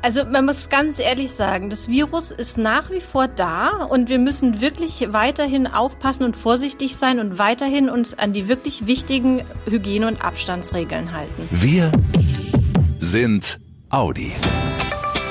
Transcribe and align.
Also 0.00 0.24
man 0.24 0.44
muss 0.44 0.68
ganz 0.68 1.00
ehrlich 1.00 1.32
sagen, 1.32 1.70
das 1.70 1.88
Virus 1.88 2.30
ist 2.30 2.56
nach 2.56 2.90
wie 2.90 3.00
vor 3.00 3.26
da 3.26 3.84
und 3.84 4.08
wir 4.08 4.18
müssen 4.18 4.60
wirklich 4.60 5.12
weiterhin 5.12 5.66
aufpassen 5.66 6.22
und 6.24 6.36
vorsichtig 6.36 6.96
sein 6.96 7.18
und 7.18 7.38
weiterhin 7.38 7.90
uns 7.90 8.16
an 8.16 8.32
die 8.32 8.48
wirklich 8.48 8.86
wichtigen 8.86 9.42
Hygiene- 9.68 10.06
und 10.06 10.24
Abstandsregeln 10.24 11.12
halten. 11.12 11.48
Wir 11.50 11.90
sind 12.96 13.58
Audi. 13.90 14.32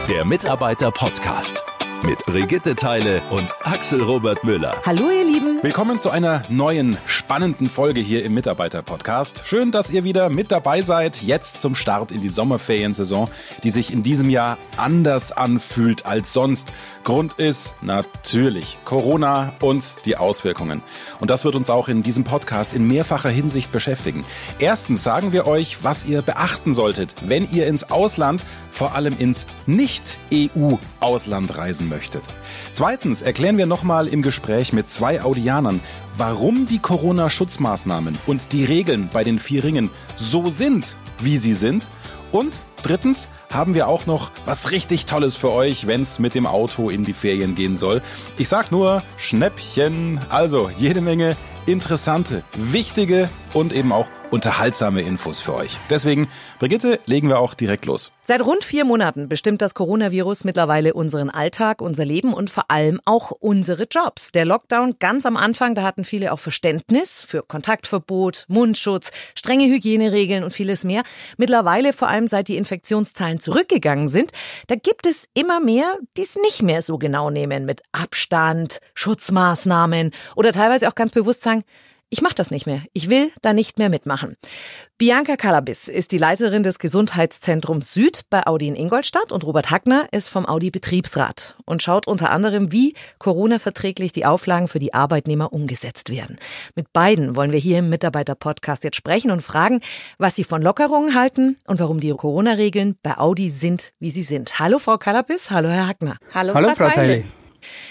Der 0.09 0.25
Mitarbeiter-Podcast 0.25 1.63
mit 2.03 2.25
Brigitte 2.25 2.75
Teile 2.75 3.21
und 3.29 3.53
Axel 3.63 4.01
Robert 4.01 4.43
Müller. 4.43 4.81
Hallo 4.85 5.09
ihr 5.09 5.25
Lieben. 5.25 5.59
Willkommen 5.63 5.99
zu 5.99 6.09
einer 6.09 6.43
neuen 6.49 6.97
spannenden 7.05 7.69
Folge 7.69 7.99
hier 7.99 8.23
im 8.23 8.33
Mitarbeiter-Podcast. 8.33 9.41
Schön, 9.45 9.71
dass 9.71 9.89
ihr 9.89 10.03
wieder 10.03 10.29
mit 10.29 10.51
dabei 10.51 10.81
seid, 10.81 11.21
jetzt 11.23 11.59
zum 11.59 11.75
Start 11.75 12.11
in 12.11 12.21
die 12.21 12.29
Sommerferiensaison, 12.29 13.29
die 13.63 13.71
sich 13.71 13.91
in 13.91 14.03
diesem 14.03 14.29
Jahr 14.29 14.57
anders 14.77 15.31
anfühlt 15.31 16.05
als 16.05 16.33
sonst. 16.33 16.71
Grund 17.03 17.35
ist 17.35 17.73
natürlich 17.81 18.77
Corona 18.85 19.53
und 19.61 20.05
die 20.05 20.17
Auswirkungen. 20.17 20.83
Und 21.19 21.29
das 21.29 21.45
wird 21.45 21.55
uns 21.55 21.69
auch 21.69 21.87
in 21.87 22.03
diesem 22.03 22.23
Podcast 22.23 22.73
in 22.73 22.87
mehrfacher 22.87 23.29
Hinsicht 23.29 23.71
beschäftigen. 23.71 24.25
Erstens 24.59 25.03
sagen 25.03 25.31
wir 25.31 25.47
euch, 25.47 25.83
was 25.83 26.05
ihr 26.05 26.21
beachten 26.21 26.73
solltet, 26.73 27.15
wenn 27.21 27.49
ihr 27.49 27.67
ins 27.67 27.89
Ausland, 27.89 28.43
vor 28.69 28.93
allem 28.93 29.17
ins 29.17 29.47
Nicht-EU-Ausland 29.65 31.57
reisen 31.57 31.86
möchtet. 31.89 32.23
Zweitens 32.73 33.21
erklären 33.21 33.57
wir 33.57 33.65
nochmal 33.65 34.07
im 34.07 34.21
Gespräch 34.21 34.73
mit 34.73 34.89
zwei 34.89 35.21
Audianern, 35.21 35.81
warum 36.17 36.67
die 36.67 36.79
Corona-Schutzmaßnahmen 36.79 38.17
und 38.25 38.53
die 38.53 38.65
Regeln 38.65 39.09
bei 39.11 39.23
den 39.23 39.39
vier 39.39 39.63
Ringen 39.63 39.89
so 40.15 40.49
sind, 40.49 40.97
wie 41.19 41.37
sie 41.37 41.53
sind. 41.53 41.87
Und 42.31 42.61
drittens 42.81 43.27
haben 43.51 43.73
wir 43.73 43.87
auch 43.87 44.05
noch 44.05 44.31
was 44.45 44.71
richtig 44.71 45.05
Tolles 45.05 45.35
für 45.35 45.51
euch, 45.51 45.87
wenn 45.87 46.01
es 46.01 46.19
mit 46.19 46.35
dem 46.35 46.45
Auto 46.45 46.89
in 46.89 47.05
die 47.05 47.13
Ferien 47.13 47.55
gehen 47.55 47.77
soll. 47.77 48.01
Ich 48.37 48.49
sag 48.49 48.71
nur 48.71 49.03
Schnäppchen, 49.17 50.19
also 50.29 50.69
jede 50.69 51.01
Menge 51.01 51.37
interessante, 51.65 52.43
wichtige 52.53 53.29
und 53.53 53.73
eben 53.73 53.91
auch 53.91 54.07
unterhaltsame 54.31 55.01
Infos 55.01 55.39
für 55.39 55.55
euch. 55.55 55.79
Deswegen, 55.89 56.27
Brigitte, 56.59 56.99
legen 57.05 57.29
wir 57.29 57.39
auch 57.39 57.53
direkt 57.53 57.85
los. 57.85 58.11
Seit 58.21 58.41
rund 58.41 58.63
vier 58.63 58.85
Monaten 58.85 59.29
bestimmt 59.29 59.61
das 59.61 59.73
Coronavirus 59.73 60.43
mittlerweile 60.43 60.93
unseren 60.93 61.29
Alltag, 61.29 61.81
unser 61.81 62.05
Leben 62.05 62.33
und 62.33 62.49
vor 62.49 62.65
allem 62.69 62.99
auch 63.05 63.31
unsere 63.31 63.83
Jobs. 63.89 64.31
Der 64.31 64.45
Lockdown 64.45 64.95
ganz 64.99 65.25
am 65.25 65.37
Anfang, 65.37 65.75
da 65.75 65.83
hatten 65.83 66.03
viele 66.03 66.33
auch 66.33 66.39
Verständnis 66.39 67.23
für 67.23 67.41
Kontaktverbot, 67.41 68.45
Mundschutz, 68.47 69.11
strenge 69.35 69.65
Hygieneregeln 69.65 70.43
und 70.43 70.51
vieles 70.51 70.83
mehr. 70.83 71.03
Mittlerweile, 71.37 71.93
vor 71.93 72.09
allem 72.09 72.27
seit 72.27 72.47
die 72.47 72.57
Infektionszahlen 72.57 73.39
zurückgegangen 73.39 74.07
sind, 74.07 74.31
da 74.67 74.75
gibt 74.75 75.05
es 75.05 75.29
immer 75.33 75.59
mehr, 75.59 75.97
die 76.17 76.23
es 76.23 76.35
nicht 76.35 76.61
mehr 76.61 76.81
so 76.81 76.97
genau 76.97 77.29
nehmen 77.29 77.65
mit 77.65 77.81
Abstand, 77.91 78.79
Schutzmaßnahmen 78.93 80.11
oder 80.35 80.51
teilweise 80.51 80.87
auch 80.87 80.95
ganz 80.95 81.11
bewusst 81.11 81.43
sagen, 81.43 81.63
ich 82.09 82.21
mache 82.21 82.35
das 82.35 82.51
nicht 82.51 82.65
mehr. 82.65 82.81
Ich 82.93 83.09
will 83.09 83.31
da 83.41 83.51
nicht 83.51 83.79
mehr 83.79 83.89
mitmachen. 83.89 84.37
Bianca 84.97 85.35
Kalabis 85.35 85.89
ist 85.89 86.11
die 86.11 86.17
Leiterin 86.17 86.63
des 86.63 86.79
Gesundheitszentrums 86.79 87.93
Süd 87.93 88.21
bei 88.29 88.47
Audi 88.47 88.67
in 88.67 88.75
Ingolstadt 88.75 89.31
und 89.33 89.45
Robert 89.45 89.69
Hackner 89.69 90.07
ist 90.11 90.29
vom 90.29 90.45
Audi 90.45 90.71
Betriebsrat 90.71 91.57
und 91.65 91.83
schaut 91.83 92.07
unter 92.07 92.31
anderem, 92.31 92.71
wie 92.71 92.93
Corona-verträglich 93.19 94.13
die 94.13 94.25
Auflagen 94.25 94.69
für 94.69 94.79
die 94.79 94.93
Arbeitnehmer 94.93 95.51
umgesetzt 95.51 96.09
werden. 96.09 96.37
Mit 96.75 96.93
beiden 96.93 97.35
wollen 97.35 97.51
wir 97.51 97.59
hier 97.59 97.79
im 97.79 97.89
Mitarbeiter-Podcast 97.89 98.85
jetzt 98.85 98.95
sprechen 98.95 99.29
und 99.31 99.41
fragen, 99.41 99.81
was 100.17 100.35
sie 100.35 100.45
von 100.45 100.61
Lockerungen 100.61 101.13
halten 101.13 101.57
und 101.67 101.79
warum 101.79 101.99
die 101.99 102.11
Corona-Regeln 102.11 102.97
bei 103.03 103.17
Audi 103.17 103.49
sind, 103.49 103.91
wie 103.99 104.11
sie 104.11 104.23
sind. 104.23 104.59
Hallo 104.59 104.79
Frau 104.79 104.97
Kalabis, 104.97 105.51
hallo 105.51 105.67
Herr 105.69 105.87
Hackner. 105.87 106.17
Hallo, 106.33 106.53
Hallo 106.53 106.73
Frau 106.73 106.89
Teile. 106.89 107.25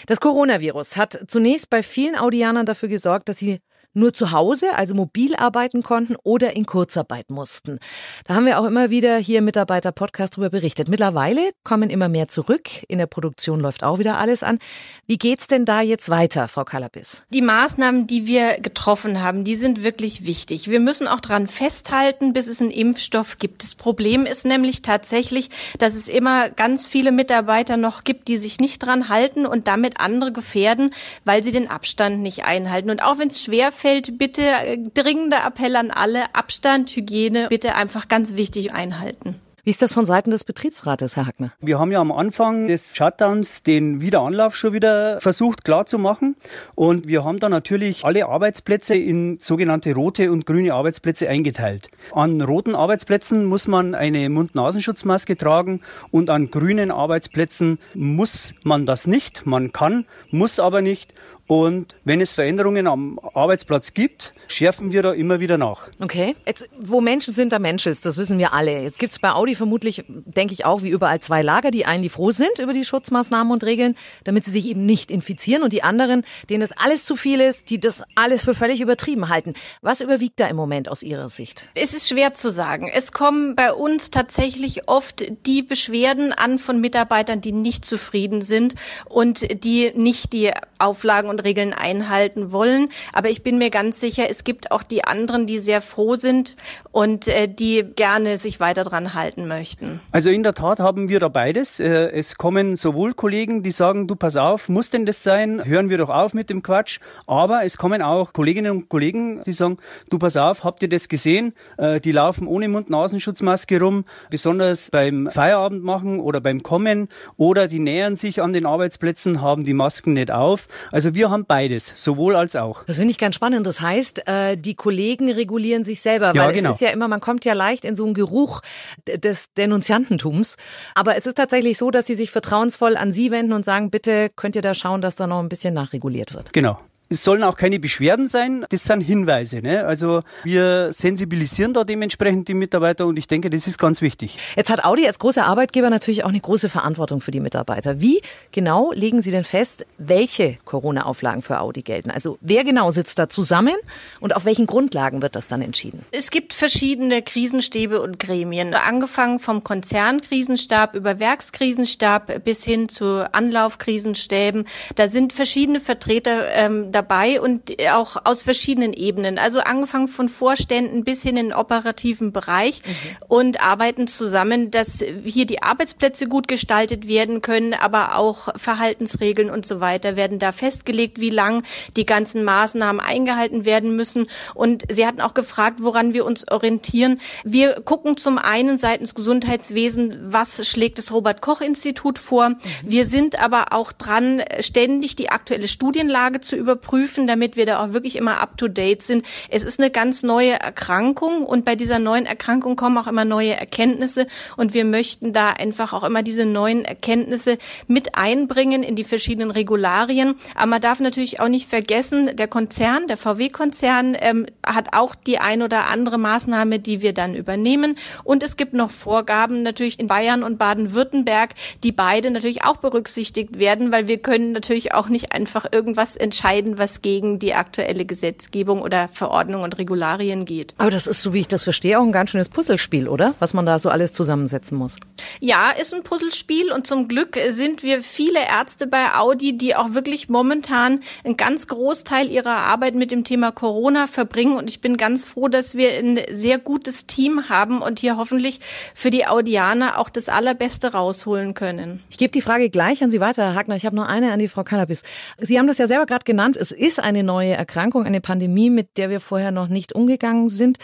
Das 0.06 0.20
Coronavirus 0.20 0.97
hat 0.97 1.19
zunächst 1.27 1.71
bei 1.71 1.82
vielen 1.82 2.16
Audianern 2.16 2.66
dafür 2.66 2.88
gesorgt, 2.88 3.28
dass 3.28 3.38
sie 3.38 3.59
nur 3.97 4.12
zu 4.12 4.31
Hause, 4.33 4.77
also 4.77 4.95
mobil 4.95 5.34
arbeiten 5.34 5.83
konnten 5.83 6.17
oder 6.23 6.55
in 6.55 6.67
Kurzarbeit 6.67 7.31
mussten. 7.31 7.79
Da 8.27 8.34
haben 8.34 8.47
wir 8.47 8.61
auch 8.61 8.65
immer 8.65 8.91
wieder 8.91 9.17
hier 9.17 9.39
im 9.39 9.47
Mitarbeiter-Podcast 9.47 10.34
darüber 10.34 10.51
berichtet. 10.51 10.89
Mittlerweile 10.89 11.51
kommen 11.65 11.91
immer 11.91 12.09
mehr 12.09 12.29
zurück. 12.29 12.69
In 12.89 12.99
der 12.99 13.06
Produktion 13.06 13.61
läuft 13.61 13.83
auch 13.83 13.99
wieder 13.99 14.19
alles 14.19 14.43
an. 14.43 14.59
Wie 15.06 15.19
geht's 15.19 15.47
denn 15.47 15.65
da 15.65 15.81
jetzt 15.81 16.11
weiter, 16.11 16.47
Frau 16.49 16.65
Kalabis? 16.65 17.25
Die 17.31 17.43
Maßnahmen, 17.43 18.06
die 18.06 18.27
wir 18.27 18.61
getroffen 18.61 19.23
haben, 19.23 19.45
die 19.45 19.56
sind 19.56 19.83
wirklich 19.83 20.27
wichtig. 20.27 20.71
Wir 20.71 20.81
müssen 20.81 21.09
auch 21.09 21.21
dran 21.21 21.47
festhalten, 21.47 22.33
bis 22.33 22.49
es 22.49 22.61
einen 22.61 22.71
Impfstoff 22.71 23.39
gibt. 23.39 23.62
Das 23.62 23.75
Problem 23.75 24.27
ist 24.27 24.45
nämlich 24.45 24.83
tatsächlich, 24.83 25.49
dass 25.79 25.95
es 25.95 26.09
immer 26.09 26.51
ganz 26.51 26.87
viele 26.87 27.12
Mitarbeiter 27.12 27.77
noch 27.77 28.05
gibt, 28.05 28.29
die 28.29 28.37
sich 28.37 28.61
nicht 28.61 28.81
dran 28.81 29.09
halten 29.09 29.47
und 29.47 29.69
damit 29.69 30.01
andere 30.01 30.33
gefährden, 30.33 30.93
weil 31.25 31.43
sie 31.43 31.53
den 31.53 31.71
Abstand 31.71 32.21
nicht 32.21 32.45
einhalten. 32.45 32.91
Und 32.91 33.03
auch 33.03 33.19
wenn 33.19 33.29
es 33.29 33.43
schwer 33.43 33.73
bitte 34.19 34.43
äh, 34.43 34.79
dringender 34.95 35.45
Appell 35.47 35.77
an 35.77 35.91
alle, 35.91 36.35
Abstand, 36.35 36.91
Hygiene, 36.91 37.49
bitte 37.49 37.75
einfach 37.75 38.09
ganz 38.09 38.37
wichtig 38.37 38.73
einhalten. 38.73 39.41
Wie 39.67 39.71
ist 39.71 39.83
das 39.83 39.93
von 39.93 40.07
Seiten 40.07 40.31
des 40.31 40.45
Betriebsrates, 40.45 41.17
Herr 41.17 41.27
Hackner? 41.27 41.51
Wir 41.61 41.81
haben 41.81 41.91
ja 41.91 42.01
am 42.01 42.13
Anfang 42.13 42.69
des 42.69 42.95
Shutdowns 42.95 43.65
den 43.65 44.01
Wiederanlauf 44.01 44.55
schon 44.55 44.73
wieder 44.73 45.21
versucht 45.21 45.65
klar 45.65 45.87
zu 45.87 45.99
machen. 45.99 46.37
Und 46.77 47.09
wir 47.09 47.25
haben 47.25 47.41
da 47.41 47.49
natürlich 47.49 48.05
alle 48.05 48.27
Arbeitsplätze 48.27 48.95
in 48.95 49.41
sogenannte 49.41 49.93
rote 49.93 50.31
und 50.31 50.47
grüne 50.47 50.73
Arbeitsplätze 50.73 51.29
eingeteilt. 51.29 51.89
An 52.13 52.41
roten 52.43 52.77
Arbeitsplätzen 52.77 53.45
muss 53.45 53.67
man 53.67 53.97
eine 53.97 54.29
Mund-Nasenschutzmaske 54.29 55.37
tragen 55.37 55.81
und 56.13 56.31
an 56.31 56.53
grünen 56.53 56.93
Arbeitsplätzen 56.93 57.81
muss 57.95 58.55
man 58.63 58.87
das 58.87 59.09
nicht. 59.09 59.47
Man 59.47 59.73
kann, 59.73 60.07
muss 60.31 60.61
aber 60.61 60.81
nicht. 60.81 61.13
Und 61.47 61.97
wenn 62.05 62.21
es 62.21 62.33
Veränderungen 62.33 62.87
am 62.87 63.21
Arbeitsplatz 63.34 63.95
gibt, 63.95 64.34
schärfen 64.49 64.93
wir 64.93 65.03
da 65.03 65.12
immer 65.12 65.41
wieder 65.41 65.59
nach. 65.59 65.89
Okay. 66.01 66.34
Jetzt, 66.47 66.69
wo 66.79 67.01
Menschen 67.01 67.34
sind, 67.34 67.53
da 67.53 67.59
Menschels, 67.59 68.01
das 68.01 68.19
wissen 68.19 68.39
wir 68.39 68.53
alle. 68.53 68.83
Jetzt 68.83 68.99
gibt's 68.99 69.19
bei 69.19 69.33
Audi 69.33 69.55
vermutlich, 69.55 70.05
denke 70.09 70.55
ich 70.55 70.65
auch, 70.65 70.83
wie 70.83 70.89
überall 70.89 71.21
zwei 71.21 71.43
Lager. 71.43 71.71
Die 71.71 71.87
einen, 71.87 72.03
die 72.03 72.09
froh 72.09 72.31
sind 72.31 72.59
über 72.59 72.73
die 72.73 72.85
Schutzmaßnahmen 72.85 73.53
und 73.53 73.65
Regeln, 73.65 73.95
damit 74.25 74.45
sie 74.45 74.51
sich 74.51 74.69
eben 74.69 74.87
nicht 74.87 75.11
infizieren. 75.11 75.62
Und 75.62 75.73
die 75.73 75.83
anderen, 75.83 76.25
denen 76.51 76.61
das 76.61 76.73
alles 76.73 77.05
zu 77.05 77.17
viel 77.17 77.41
ist, 77.41 77.71
die 77.71 77.81
das 77.81 78.03
alles 78.15 78.45
für 78.45 78.55
völlig 78.55 78.81
übertrieben 78.81 79.29
halten. 79.29 79.55
Was 79.83 80.01
überwiegt 80.01 80.41
da 80.41 80.47
im 80.47 80.56
Moment 80.56 80.89
aus 80.89 81.03
Ihrer 81.03 81.29
Sicht? 81.29 81.69
Es 81.75 81.95
ist 81.95 82.09
schwer 82.09 82.35
zu 82.35 82.51
sagen. 82.51 82.91
Es 82.93 83.12
kommen 83.12 83.55
bei 83.55 83.73
uns 83.73 84.11
tatsächlich 84.11 84.89
oft 84.89 85.25
die 85.47 85.62
Beschwerden 85.62 86.33
an 86.33 86.59
von 86.59 86.81
Mitarbeitern, 86.81 87.41
die 87.41 87.53
nicht 87.53 87.85
zufrieden 87.85 88.43
sind 88.43 88.75
und 89.06 89.65
die 89.65 89.93
nicht 89.95 90.33
die 90.33 90.51
Auflagen 90.79 91.29
und 91.29 91.45
Regeln 91.45 91.73
einhalten 91.73 92.53
wollen. 92.53 92.89
Aber 93.12 93.31
ich 93.31 93.43
bin 93.43 93.59
mir 93.59 93.71
ganz 93.71 94.01
sicher, 94.01 94.29
es 94.37 94.45
gibt 94.45 94.71
auch 94.71 94.83
die 94.83 95.03
anderen, 95.05 95.47
die 95.47 95.59
sehr 95.59 95.81
froh 95.81 96.17
sind 96.17 96.57
und 96.93 97.27
äh, 97.29 97.49
die 97.49 97.85
gerne 97.97 98.37
sich 98.37 98.61
weiter 98.61 98.85
dran 98.85 99.15
halten 99.15 99.49
möchten. 99.49 100.01
Also 100.13 100.29
in 100.31 100.43
der 100.43 100.53
Tat 100.53 100.79
haben 100.79 101.09
wir 101.09 101.21
da 101.21 101.29
beides. 101.29 101.81
Äh, 101.81 102.11
Es 102.13 102.37
kommen 102.37 102.77
sowohl 102.77 103.15
Kollegen, 103.15 103.63
die 103.63 103.73
sagen, 103.73 104.07
du 104.07 104.15
pass 104.15 104.37
auf, 104.37 104.69
muss 104.69 104.91
denn 104.91 105.07
das 105.07 105.23
sein? 105.23 105.65
Hören 105.65 105.89
wir 105.89 105.97
doch 105.99 106.11
auf 106.11 106.35
mit 106.35 106.51
dem 106.51 106.63
Quatsch. 106.63 107.01
Aber 107.27 107.65
es 107.65 107.79
kommen 107.79 108.03
auch 108.03 108.33
Kolleginnen 108.35 108.71
und 108.73 108.89
Kollegen, 108.91 109.43
die 109.45 109.53
sagen, 109.55 109.79
du 110.11 110.19
pass 110.19 110.37
auf, 110.37 110.65
habt 110.65 110.83
ihr 110.83 110.89
das 110.91 111.09
gesehen? 111.09 111.55
Äh, 111.79 112.01
Die 112.01 112.13
laufen 112.13 112.47
ohne 112.47 112.69
Mund-Nasenschutzmaske 112.69 113.81
rum, 113.81 114.05
besonders 114.31 114.91
beim 114.91 115.31
Feierabend 115.31 115.83
machen 115.83 116.21
oder 116.21 116.41
beim 116.43 116.63
Kommen 116.63 117.09
oder 117.39 117.69
die 117.69 117.79
nähern 117.79 118.17
sich 118.17 118.43
an 118.43 118.53
den 118.53 118.67
Arbeitsplätzen, 118.67 119.41
haben 119.41 119.65
die 119.65 119.73
Masken 119.73 120.13
nicht 120.13 120.31
auf. 120.31 120.69
Also 120.93 121.15
wir 121.15 121.31
haben 121.31 121.47
beides, 121.47 121.93
sowohl 121.95 122.37
als 122.37 122.55
auch. 122.57 122.85
Das 122.85 122.99
finde 122.99 123.13
ich 123.13 123.19
ganz 123.19 123.35
spannend. 123.35 123.67
Das 123.67 123.81
heißt, 123.81 124.25
äh, 124.26 124.56
die 124.56 124.75
Kollegen 124.75 125.31
regulieren 125.31 125.84
sich 125.84 126.00
selber, 126.00 126.32
Ja, 126.34 126.44
weil 126.44 126.53
genau. 126.53 126.70
es 126.70 126.76
ist 126.76 126.81
ja 126.82 126.91
immer, 126.91 127.09
man 127.09 127.20
kommt 127.20 127.44
ja 127.44 127.54
leicht 127.54 127.84
in 127.84 127.94
so 127.94 128.04
einen 128.04 128.14
Geruch 128.14 128.60
des 129.06 129.53
Denunziantentums. 129.56 130.56
Aber 130.94 131.17
es 131.17 131.26
ist 131.26 131.34
tatsächlich 131.34 131.78
so, 131.78 131.90
dass 131.90 132.06
sie 132.06 132.14
sich 132.14 132.31
vertrauensvoll 132.31 132.96
an 132.96 133.12
Sie 133.12 133.31
wenden 133.31 133.52
und 133.52 133.64
sagen, 133.64 133.90
bitte 133.90 134.31
könnt 134.37 134.56
ihr 134.56 134.62
da 134.62 134.75
schauen, 134.75 135.00
dass 135.00 135.17
da 135.17 135.26
noch 135.26 135.40
ein 135.40 135.49
bisschen 135.49 135.75
nachreguliert 135.75 136.34
wird. 136.34 136.52
Genau. 136.52 136.78
Es 137.08 137.23
sollen 137.23 137.44
auch 137.44 137.56
keine 137.56 137.79
Beschwerden 137.79 138.26
sein, 138.26 138.67
das 138.69 138.82
sind 138.82 139.00
Hinweise. 139.00 139.62
Ne? 139.62 139.85
Also 139.87 140.23
wir 140.43 140.93
sensibilisieren 140.93 141.73
da 141.73 141.85
dementsprechend 141.85 142.49
die 142.49 142.55
Mitarbeiter 142.55 143.06
und 143.06 143.17
ich 143.17 143.29
denke, 143.29 143.49
das 143.49 143.69
ist 143.69 143.79
ganz 143.79 144.00
wichtig. 144.03 144.38
Jetzt 144.56 144.70
hat 144.70 144.85
Audi 144.85 145.06
als 145.06 145.20
großer 145.20 145.47
Arbeitgeber 145.47 145.88
natürlich 145.88 146.25
auch 146.25 146.31
eine 146.31 146.41
große 146.41 146.69
Verantwortung 146.69 147.20
für 147.20 147.31
die 147.31 147.38
Mitarbeiter. 147.38 148.00
Wie 148.00 148.23
genau 148.50 148.91
legen 148.93 149.23
Sie 149.23 149.31
denn 149.31 149.44
fest, 149.44 149.87
welche 149.99 150.58
Corona-Auflagen 150.64 151.43
für 151.43 151.61
Audi 151.61 151.82
gelten? 151.82 152.11
Also 152.11 152.38
wer 152.41 152.64
genau 152.64 152.91
sitzt 152.91 153.20
da 153.20 153.29
zusammen 153.29 153.76
und 154.19 154.35
auf 154.35 154.44
welchen 154.44 154.67
Grundlagen 154.67 155.23
wird 155.23 155.37
das 155.37 155.47
dann 155.47 155.62
entschieden? 155.62 156.05
Es 156.11 156.32
gibt 156.32 156.55
verschiedene 156.55 157.23
Krisenstäbe 157.23 158.03
und 158.03 158.19
Gremien, 158.19 158.75
angefangen 158.75 159.38
vom 159.38 159.62
Konzernkrisenstab 159.62 160.97
über 160.97 161.20
Werkskrisenstab 161.20 162.43
bis 162.43 162.64
hin 162.64 162.88
zu 162.88 163.32
Anlaufkrisenstäben. 163.32 164.67
Da 164.97 165.06
sind 165.06 165.32
verschiedene 165.32 165.79
Vertreter 165.79 166.49
ähm, 166.53 166.91
dabei 166.96 167.40
und 167.40 167.76
auch 167.93 168.16
aus 168.25 168.43
verschiedenen 168.43 168.94
Ebenen. 168.94 169.38
Also 169.38 169.60
angefangen 169.60 170.08
von 170.08 170.31
Vorständen 170.31 171.04
bis 171.04 171.22
hin 171.22 171.37
in 171.37 171.48
den 171.48 171.52
operativen 171.52 172.32
Bereich 172.32 172.81
mhm. 172.84 173.26
und 173.28 173.62
arbeiten 173.62 174.06
zusammen, 174.06 174.70
dass 174.70 175.04
hier 175.25 175.44
die 175.44 175.62
Arbeitsplätze 175.62 176.26
gut 176.26 176.48
gestaltet 176.48 177.06
werden 177.06 177.43
können, 177.43 177.75
aber 177.75 178.16
auch 178.16 178.48
Verhaltensregeln 178.56 179.50
und 179.50 179.66
so 179.66 179.81
weiter 179.81 180.16
werden 180.16 180.38
da 180.38 180.52
festgelegt, 180.52 181.20
wie 181.20 181.31
lang 181.31 181.62
die 181.96 182.06
ganzen 182.06 182.44
Maßnahmen 182.44 183.00
eingehalten 183.00 183.66
werden 183.66 183.94
müssen. 183.94 184.26
Und 184.54 184.84
Sie 184.90 185.06
hatten 185.06 185.20
auch 185.20 185.34
gefragt, 185.34 185.81
woran 185.82 186.14
wir 186.14 186.25
uns 186.25 186.50
orientieren. 186.50 187.20
Wir 187.44 187.75
gucken 187.82 188.16
zum 188.16 188.38
einen 188.38 188.78
seitens 188.78 189.14
Gesundheitswesen, 189.14 190.32
was 190.32 190.66
schlägt 190.66 190.96
das 190.98 191.12
Robert 191.12 191.43
Koch 191.43 191.60
Institut 191.60 192.19
vor. 192.19 192.50
Mhm. 192.50 192.58
Wir 192.82 193.04
sind 193.04 193.38
aber 193.38 193.72
auch 193.72 193.93
dran, 193.93 194.43
ständig 194.60 195.16
die 195.16 195.28
aktuelle 195.28 195.69
Studienlage 195.69 196.40
zu 196.40 196.56
überprüfen, 196.56 196.86
damit 197.27 197.56
wir 197.56 197.67
da 197.67 197.85
auch 197.85 197.93
wirklich 197.93 198.17
immer 198.17 198.41
up 198.41 198.56
to 198.56 198.69
date 198.69 199.03
sind. 199.03 199.25
Es 199.50 199.65
ist 199.65 199.81
eine 199.81 199.91
ganz 199.91 200.23
neue 200.23 200.53
Erkrankung 200.53 201.44
und 201.44 201.65
bei 201.65 201.77
dieser 201.77 201.99
neuen 201.99 202.27
Erkrankung 202.27 202.77
kommen 202.77 202.99
auch 202.99 203.06
immer 203.06 203.25
neue 203.25 203.55
Erkenntnisse 203.55 204.27
und 204.56 204.75
wir 204.75 204.85
möchten 204.85 205.33
da 205.33 205.50
einfach 205.50 205.93
auch 205.93 206.05
immer 206.05 206.23
diese 206.23 206.47
neuen 206.47 206.85
Erkenntnisse 206.85 207.59
mit 207.87 208.17
einbringen 208.17 208.83
in 208.83 208.97
die 208.97 209.05
verschiedenen 209.05 209.50
Regularien. 209.50 210.37
Aber 210.55 210.67
man 210.67 210.81
darf 210.81 211.00
natürlich 211.00 211.41
auch 211.41 211.49
nicht 211.49 211.69
vergessen, 211.69 212.37
der 212.37 212.49
Konzern, 212.49 213.06
der 213.06 213.17
VW-Konzern 213.17 214.17
ähm, 214.21 214.47
hat 214.65 214.93
auch 214.93 215.15
die 215.15 215.39
ein 215.39 215.62
oder 215.62 215.89
andere 215.89 216.19
Maßnahme, 216.19 216.79
die 216.79 217.03
wir 217.03 217.12
dann 217.12 217.35
übernehmen. 217.35 217.97
Und 218.25 218.43
es 218.43 218.56
gibt 218.56 218.73
noch 218.73 218.91
Vorgaben 218.91 219.62
natürlich 219.62 219.99
in 219.99 220.06
Bayern 220.06 220.43
und 220.43 220.59
Baden-Württemberg, 220.59 221.50
die 221.82 221.93
beide 221.93 222.31
natürlich 222.31 222.65
auch 222.65 222.77
berücksichtigt 222.77 223.59
werden, 223.59 223.93
weil 223.93 224.09
wir 224.09 224.19
können 224.19 224.53
natürlich 224.53 224.94
auch 224.94 225.09
nicht 225.09 225.32
einfach 225.32 225.67
irgendwas 225.71 226.17
entscheiden, 226.17 226.75
was 226.78 227.02
gegen 227.02 227.38
die 227.38 227.55
aktuelle 227.55 228.05
Gesetzgebung 228.05 228.82
oder 228.82 229.08
Verordnung 229.08 229.62
und 229.62 229.78
Regularien 229.78 230.44
geht. 230.44 230.75
Aber 230.78 230.90
das 230.90 231.06
ist, 231.06 231.23
so 231.23 231.34
wie 231.34 231.40
ich 231.40 231.49
das 231.49 231.62
verstehe, 231.62 231.99
auch 231.99 232.02
ein 232.02 232.12
ganz 232.12 232.31
schönes 232.31 232.49
Puzzlespiel, 232.49 233.08
oder? 233.08 233.34
Was 233.38 233.55
man 233.55 233.67
da 233.67 233.78
so 233.78 233.88
alles 233.88 234.12
zusammensetzen 234.12 234.78
muss. 234.78 234.96
Ja, 235.40 235.70
ist 235.70 235.94
ein 235.94 236.02
Puzzlespiel 236.02 236.73
und 236.73 236.87
zum 236.87 237.08
Glück 237.08 237.38
sind 237.49 237.82
wir 237.82 238.02
viele 238.02 238.40
Ärzte 238.40 238.87
bei 238.87 239.14
Audi, 239.14 239.56
die 239.56 239.75
auch 239.75 239.94
wirklich 239.94 240.28
momentan 240.28 241.00
einen 241.25 241.37
ganz 241.37 241.67
Großteil 241.67 242.31
ihrer 242.31 242.56
Arbeit 242.56 242.94
mit 242.94 243.11
dem 243.11 243.25
Thema 243.25 243.52
Corona 243.52 244.06
verbringen 244.06 244.56
und 244.56 244.70
ich 244.70 244.81
bin 244.81 244.96
ganz 244.96 245.26
froh, 245.26 245.49
dass 245.49 245.75
wir 245.75 245.90
ein 245.99 246.20
sehr 246.31 246.58
gutes 246.58 247.06
Team 247.06 247.49
haben 247.49 247.82
und 247.82 248.00
hier 248.00 248.17
hoffentlich 248.17 248.61
für 248.94 249.11
die 249.11 249.26
Audianer 249.26 249.99
auch 249.99 250.08
das 250.08 250.29
Allerbeste 250.29 250.93
rausholen 250.93 251.55
können. 251.55 252.02
Ich 252.11 252.19
gebe 252.19 252.31
die 252.32 252.40
Frage 252.40 252.70
gleich 252.70 253.02
an 253.02 253.11
Sie 253.11 253.20
weiter, 253.20 253.44
Herr 253.44 253.55
Hagner. 253.55 253.76
Ich 253.76 253.87
habe 253.87 253.96
noch 253.96 254.06
eine 254.06 254.32
an 254.32 254.38
die 254.38 254.49
Frau 254.49 254.64
Cannabis. 254.64 255.02
Sie 255.38 255.58
haben 255.58 255.67
das 255.67 255.79
ja 255.79 255.87
selber 255.87 256.06
gerade 256.06 256.25
genannt. 256.25 256.56
Es 256.67 256.73
ist 256.73 256.99
eine 257.01 257.23
neue 257.23 257.53
Erkrankung, 257.53 258.05
eine 258.07 258.21
Pandemie, 258.21 258.71
mit 258.71 258.97
der 258.97 259.09
wir 259.09 259.21
vorher 259.21 259.53
noch 259.53 259.69
nicht 259.69 259.95
umgegangen 259.95 260.49
sind 260.49 260.79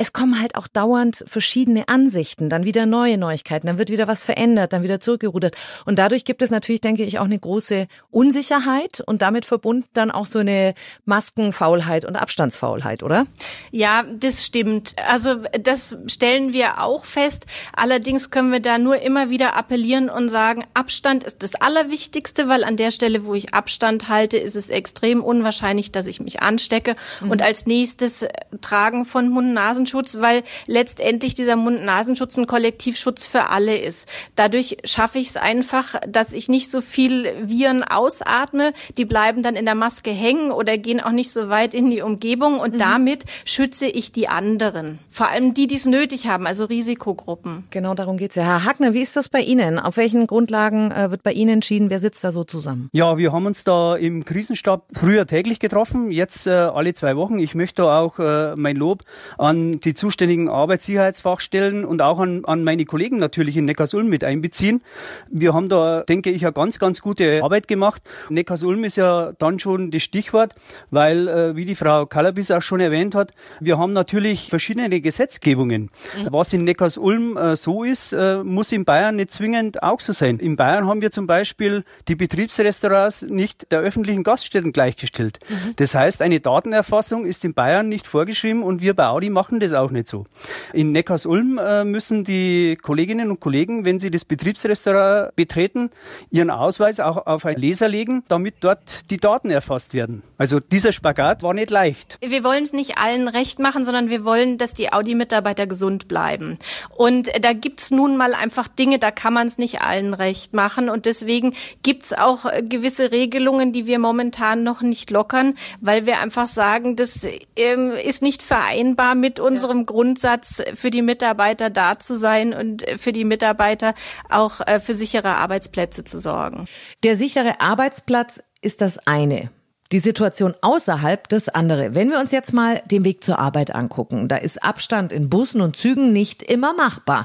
es 0.00 0.12
kommen 0.12 0.40
halt 0.40 0.54
auch 0.54 0.68
dauernd 0.68 1.24
verschiedene 1.26 1.88
Ansichten, 1.88 2.48
dann 2.48 2.64
wieder 2.64 2.86
neue 2.86 3.18
Neuigkeiten, 3.18 3.66
dann 3.66 3.78
wird 3.78 3.90
wieder 3.90 4.06
was 4.06 4.24
verändert, 4.24 4.72
dann 4.72 4.84
wieder 4.84 5.00
zurückgerudert. 5.00 5.56
Und 5.86 5.98
dadurch 5.98 6.24
gibt 6.24 6.40
es 6.40 6.50
natürlich, 6.50 6.80
denke 6.80 7.02
ich, 7.02 7.18
auch 7.18 7.24
eine 7.24 7.38
große 7.38 7.88
Unsicherheit 8.10 9.02
und 9.04 9.22
damit 9.22 9.44
verbunden 9.44 9.88
dann 9.94 10.12
auch 10.12 10.26
so 10.26 10.38
eine 10.38 10.74
Maskenfaulheit 11.04 12.04
und 12.04 12.14
Abstandsfaulheit, 12.14 13.02
oder? 13.02 13.26
Ja, 13.72 14.04
das 14.04 14.46
stimmt. 14.46 14.94
Also 15.08 15.34
das 15.60 15.96
stellen 16.06 16.52
wir 16.52 16.80
auch 16.80 17.04
fest. 17.04 17.46
Allerdings 17.74 18.30
können 18.30 18.52
wir 18.52 18.60
da 18.60 18.78
nur 18.78 19.02
immer 19.02 19.30
wieder 19.30 19.56
appellieren 19.56 20.10
und 20.10 20.28
sagen, 20.28 20.64
Abstand 20.74 21.24
ist 21.24 21.42
das 21.42 21.56
Allerwichtigste, 21.56 22.48
weil 22.48 22.62
an 22.62 22.76
der 22.76 22.92
Stelle, 22.92 23.24
wo 23.24 23.34
ich 23.34 23.52
Abstand 23.52 24.08
halte, 24.08 24.36
ist 24.36 24.54
es 24.54 24.70
extrem 24.70 25.17
unwahrscheinlich, 25.20 25.92
dass 25.92 26.06
ich 26.06 26.20
mich 26.20 26.42
anstecke. 26.42 26.96
Mhm. 27.20 27.30
Und 27.30 27.42
als 27.42 27.66
nächstes 27.66 28.26
Tragen 28.60 29.04
von 29.04 29.28
Mund-Nasen 29.28 29.78
Nasenschutz, 29.78 30.18
weil 30.20 30.42
letztendlich 30.66 31.34
dieser 31.34 31.56
Mund-Nasenschutz 31.56 32.36
ein 32.36 32.46
Kollektivschutz 32.46 33.26
für 33.26 33.50
alle 33.50 33.78
ist. 33.78 34.08
Dadurch 34.34 34.78
schaffe 34.84 35.18
ich 35.18 35.28
es 35.28 35.36
einfach, 35.36 35.94
dass 36.06 36.32
ich 36.32 36.48
nicht 36.48 36.70
so 36.70 36.80
viel 36.80 37.32
Viren 37.42 37.84
ausatme. 37.84 38.72
Die 38.96 39.04
bleiben 39.04 39.42
dann 39.42 39.56
in 39.56 39.64
der 39.64 39.74
Maske 39.74 40.10
hängen 40.10 40.50
oder 40.50 40.78
gehen 40.78 41.00
auch 41.00 41.12
nicht 41.12 41.30
so 41.30 41.48
weit 41.48 41.74
in 41.74 41.90
die 41.90 42.02
Umgebung 42.02 42.58
und 42.58 42.74
mhm. 42.74 42.78
damit 42.78 43.24
schütze 43.44 43.86
ich 43.86 44.12
die 44.12 44.28
anderen. 44.28 44.98
Vor 45.10 45.28
allem 45.28 45.54
die, 45.54 45.66
die 45.66 45.76
es 45.76 45.86
nötig 45.86 46.26
haben, 46.28 46.46
also 46.46 46.64
Risikogruppen. 46.64 47.66
Genau 47.70 47.94
darum 47.94 48.16
geht's 48.16 48.34
ja. 48.34 48.44
Herr 48.44 48.64
Hackner, 48.64 48.94
wie 48.94 49.02
ist 49.02 49.16
das 49.16 49.28
bei 49.28 49.40
Ihnen? 49.40 49.78
Auf 49.78 49.96
welchen 49.96 50.26
Grundlagen 50.26 50.90
äh, 50.90 51.10
wird 51.10 51.22
bei 51.22 51.32
Ihnen 51.32 51.54
entschieden? 51.54 51.90
Wer 51.90 51.98
sitzt 51.98 52.24
da 52.24 52.32
so 52.32 52.44
zusammen? 52.44 52.88
Ja, 52.92 53.16
wir 53.16 53.32
haben 53.32 53.46
uns 53.46 53.64
da 53.64 53.96
im 53.96 54.24
Krisenstab 54.24 54.86
früher 55.08 55.26
täglich 55.26 55.58
getroffen, 55.58 56.10
jetzt 56.10 56.46
äh, 56.46 56.50
alle 56.50 56.92
zwei 56.92 57.16
Wochen. 57.16 57.38
Ich 57.38 57.54
möchte 57.54 57.84
auch 57.84 58.18
äh, 58.18 58.54
mein 58.56 58.76
Lob 58.76 59.04
an 59.38 59.80
die 59.80 59.94
zuständigen 59.94 60.50
Arbeitssicherheitsfachstellen 60.50 61.86
und 61.86 62.02
auch 62.02 62.18
an, 62.18 62.44
an 62.44 62.62
meine 62.62 62.84
Kollegen 62.84 63.16
natürlich 63.16 63.56
in 63.56 63.64
Neckarsulm 63.64 64.06
mit 64.06 64.22
einbeziehen. 64.22 64.82
Wir 65.30 65.54
haben 65.54 65.70
da, 65.70 66.02
denke 66.02 66.28
ich, 66.28 66.44
eine 66.44 66.52
ganz, 66.52 66.78
ganz 66.78 67.00
gute 67.00 67.42
Arbeit 67.42 67.68
gemacht. 67.68 68.02
Neckarsulm 68.28 68.84
ist 68.84 68.96
ja 68.96 69.32
dann 69.38 69.58
schon 69.58 69.90
das 69.90 70.02
Stichwort, 70.02 70.54
weil, 70.90 71.26
äh, 71.26 71.56
wie 71.56 71.64
die 71.64 71.74
Frau 71.74 72.04
Kalabis 72.04 72.50
auch 72.50 72.60
schon 72.60 72.80
erwähnt 72.80 73.14
hat, 73.14 73.32
wir 73.60 73.78
haben 73.78 73.94
natürlich 73.94 74.50
verschiedene 74.50 75.00
Gesetzgebungen. 75.00 75.84
Mhm. 76.18 76.28
Was 76.32 76.52
in 76.52 76.64
Neckarsulm 76.64 77.38
äh, 77.38 77.56
so 77.56 77.82
ist, 77.82 78.12
äh, 78.12 78.44
muss 78.44 78.72
in 78.72 78.84
Bayern 78.84 79.16
nicht 79.16 79.32
zwingend 79.32 79.82
auch 79.82 80.00
so 80.00 80.12
sein. 80.12 80.38
In 80.38 80.56
Bayern 80.56 80.86
haben 80.86 81.00
wir 81.00 81.12
zum 81.12 81.26
Beispiel 81.26 81.84
die 82.08 82.14
Betriebsrestaurants 82.14 83.22
nicht 83.22 83.72
der 83.72 83.80
öffentlichen 83.80 84.22
Gaststätten 84.22 84.74
gleichgestellt. 84.98 85.38
Mhm. 85.48 85.76
Das 85.76 85.94
heißt, 85.94 86.22
eine 86.22 86.40
Datenerfassung 86.40 87.24
ist 87.24 87.44
in 87.44 87.54
Bayern 87.54 87.88
nicht 87.88 88.06
vorgeschrieben 88.06 88.62
und 88.62 88.80
wir 88.80 88.94
bei 88.94 89.06
Audi 89.06 89.30
machen 89.30 89.60
das 89.60 89.72
auch 89.72 89.90
nicht 89.90 90.08
so. 90.08 90.26
In 90.72 90.92
Neckarsulm 90.92 91.58
äh, 91.58 91.84
müssen 91.84 92.24
die 92.24 92.76
Kolleginnen 92.80 93.30
und 93.30 93.40
Kollegen, 93.40 93.84
wenn 93.84 94.00
sie 94.00 94.10
das 94.10 94.24
Betriebsrestaurant 94.24 95.34
betreten, 95.36 95.90
ihren 96.30 96.50
Ausweis 96.50 97.00
auch 97.00 97.26
auf 97.26 97.46
ein 97.46 97.56
Laser 97.56 97.88
legen, 97.88 98.24
damit 98.28 98.56
dort 98.60 99.10
die 99.10 99.18
Daten 99.18 99.50
erfasst 99.50 99.94
werden. 99.94 100.22
Also 100.36 100.60
dieser 100.60 100.92
Spagat 100.92 101.42
war 101.42 101.54
nicht 101.54 101.70
leicht. 101.70 102.18
Wir 102.20 102.44
wollen 102.44 102.62
es 102.62 102.72
nicht 102.72 102.98
allen 102.98 103.28
recht 103.28 103.58
machen, 103.58 103.84
sondern 103.84 104.10
wir 104.10 104.24
wollen, 104.24 104.58
dass 104.58 104.74
die 104.74 104.92
Audi-Mitarbeiter 104.92 105.66
gesund 105.66 106.08
bleiben. 106.08 106.58
Und 106.96 107.30
da 107.42 107.52
gibt's 107.52 107.90
nun 107.90 108.16
mal 108.16 108.34
einfach 108.34 108.68
Dinge, 108.68 108.98
da 108.98 109.10
kann 109.10 109.32
man 109.32 109.46
es 109.46 109.58
nicht 109.58 109.80
allen 109.80 110.14
recht 110.14 110.54
machen. 110.54 110.88
Und 110.88 111.06
deswegen 111.06 111.54
gibt's 111.82 112.12
auch 112.12 112.46
gewisse 112.68 113.10
Regelungen, 113.12 113.72
die 113.72 113.86
wir 113.86 113.98
momentan 113.98 114.64
noch 114.78 114.88
nicht 114.88 115.10
lockern, 115.10 115.54
weil 115.80 116.06
wir 116.06 116.20
einfach 116.20 116.48
sagen, 116.48 116.96
das 116.96 117.26
ähm, 117.56 117.92
ist 117.92 118.22
nicht 118.22 118.42
vereinbar 118.42 119.14
mit 119.14 119.40
unserem 119.40 119.78
ja. 119.78 119.84
Grundsatz, 119.84 120.62
für 120.74 120.90
die 120.90 121.02
Mitarbeiter 121.02 121.70
da 121.70 121.98
zu 121.98 122.16
sein 122.16 122.54
und 122.54 122.84
für 122.96 123.12
die 123.12 123.24
Mitarbeiter 123.24 123.94
auch 124.28 124.60
äh, 124.66 124.80
für 124.80 124.94
sichere 124.94 125.36
Arbeitsplätze 125.36 126.04
zu 126.04 126.18
sorgen. 126.18 126.66
Der 127.02 127.16
sichere 127.16 127.60
Arbeitsplatz 127.60 128.42
ist 128.62 128.80
das 128.80 129.06
eine. 129.06 129.50
Die 129.90 130.00
Situation 130.00 130.54
außerhalb 130.60 131.30
das 131.30 131.48
andere. 131.48 131.94
Wenn 131.94 132.10
wir 132.10 132.20
uns 132.20 132.30
jetzt 132.30 132.52
mal 132.52 132.82
den 132.90 133.04
Weg 133.04 133.24
zur 133.24 133.38
Arbeit 133.38 133.74
angucken, 133.74 134.28
da 134.28 134.36
ist 134.36 134.62
Abstand 134.62 135.12
in 135.12 135.30
Bussen 135.30 135.62
und 135.62 135.76
Zügen 135.76 136.12
nicht 136.12 136.42
immer 136.42 136.74
machbar. 136.74 137.24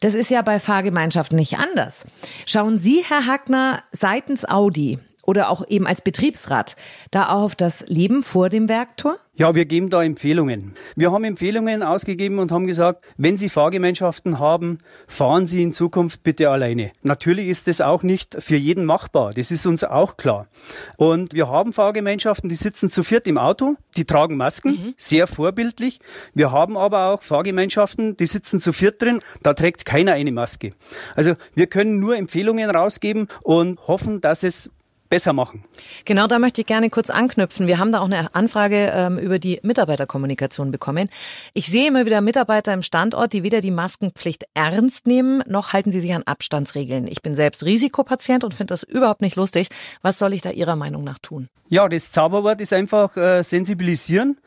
Das 0.00 0.14
ist 0.14 0.28
ja 0.28 0.42
bei 0.42 0.58
Fahrgemeinschaften 0.58 1.38
nicht 1.38 1.58
anders. 1.58 2.04
Schauen 2.46 2.78
Sie, 2.78 3.04
Herr 3.06 3.26
Hackner, 3.26 3.84
seitens 3.92 4.44
Audi 4.44 4.98
oder 5.30 5.48
auch 5.48 5.62
eben 5.68 5.86
als 5.86 6.02
Betriebsrat 6.02 6.74
da 7.12 7.28
auch 7.28 7.42
auf 7.42 7.54
das 7.54 7.84
Leben 7.86 8.24
vor 8.24 8.48
dem 8.48 8.68
Werktor? 8.68 9.16
Ja, 9.40 9.54
wir 9.54 9.64
geben 9.64 9.88
da 9.88 10.02
Empfehlungen. 10.02 10.74
Wir 10.96 11.12
haben 11.12 11.24
Empfehlungen 11.24 11.82
ausgegeben 11.82 12.40
und 12.40 12.52
haben 12.52 12.66
gesagt, 12.66 13.02
wenn 13.16 13.38
Sie 13.38 13.48
Fahrgemeinschaften 13.48 14.38
haben, 14.38 14.80
fahren 15.06 15.46
Sie 15.46 15.62
in 15.62 15.72
Zukunft 15.72 16.22
bitte 16.24 16.50
alleine. 16.50 16.90
Natürlich 17.02 17.48
ist 17.48 17.68
das 17.68 17.80
auch 17.80 18.02
nicht 18.02 18.36
für 18.40 18.56
jeden 18.56 18.84
machbar. 18.84 19.32
Das 19.32 19.50
ist 19.50 19.64
uns 19.64 19.82
auch 19.82 20.18
klar. 20.18 20.48
Und 20.98 21.32
wir 21.32 21.48
haben 21.48 21.72
Fahrgemeinschaften, 21.72 22.50
die 22.50 22.56
sitzen 22.56 22.90
zu 22.90 23.02
viert 23.02 23.26
im 23.26 23.38
Auto, 23.38 23.76
die 23.96 24.04
tragen 24.04 24.36
Masken, 24.36 24.72
mhm. 24.72 24.94
sehr 24.98 25.26
vorbildlich. 25.26 26.00
Wir 26.34 26.52
haben 26.52 26.76
aber 26.76 27.06
auch 27.06 27.22
Fahrgemeinschaften, 27.22 28.18
die 28.18 28.26
sitzen 28.26 28.60
zu 28.60 28.74
viert 28.74 29.00
drin, 29.00 29.22
da 29.42 29.54
trägt 29.54 29.86
keiner 29.86 30.12
eine 30.12 30.32
Maske. 30.32 30.72
Also 31.14 31.34
wir 31.54 31.68
können 31.68 31.98
nur 31.98 32.16
Empfehlungen 32.16 32.68
rausgeben 32.68 33.28
und 33.42 33.80
hoffen, 33.86 34.20
dass 34.20 34.42
es 34.42 34.70
besser 35.10 35.34
machen. 35.34 35.64
Genau, 36.06 36.26
da 36.26 36.38
möchte 36.38 36.62
ich 36.62 36.66
gerne 36.66 36.88
kurz 36.88 37.10
anknüpfen. 37.10 37.66
Wir 37.66 37.78
haben 37.78 37.92
da 37.92 38.00
auch 38.00 38.06
eine 38.06 38.34
Anfrage 38.34 38.90
ähm, 38.94 39.18
über 39.18 39.38
die 39.38 39.60
Mitarbeiterkommunikation 39.62 40.70
bekommen. 40.70 41.10
Ich 41.52 41.66
sehe 41.66 41.88
immer 41.88 42.06
wieder 42.06 42.22
Mitarbeiter 42.22 42.72
im 42.72 42.82
Standort, 42.82 43.34
die 43.34 43.42
weder 43.42 43.60
die 43.60 43.72
Maskenpflicht 43.72 44.44
ernst 44.54 45.06
nehmen, 45.06 45.42
noch 45.46 45.74
halten 45.74 45.90
sie 45.90 46.00
sich 46.00 46.14
an 46.14 46.22
Abstandsregeln. 46.22 47.06
Ich 47.08 47.20
bin 47.20 47.34
selbst 47.34 47.64
Risikopatient 47.64 48.44
und 48.44 48.54
finde 48.54 48.72
das 48.72 48.84
überhaupt 48.84 49.20
nicht 49.20 49.36
lustig. 49.36 49.68
Was 50.00 50.18
soll 50.18 50.32
ich 50.32 50.40
da 50.40 50.50
Ihrer 50.50 50.76
Meinung 50.76 51.02
nach 51.04 51.18
tun? 51.18 51.48
Ja, 51.68 51.88
das 51.88 52.12
Zauberwort 52.12 52.60
ist 52.60 52.72
einfach 52.72 53.16
äh, 53.16 53.42
sensibilisieren 53.42 54.38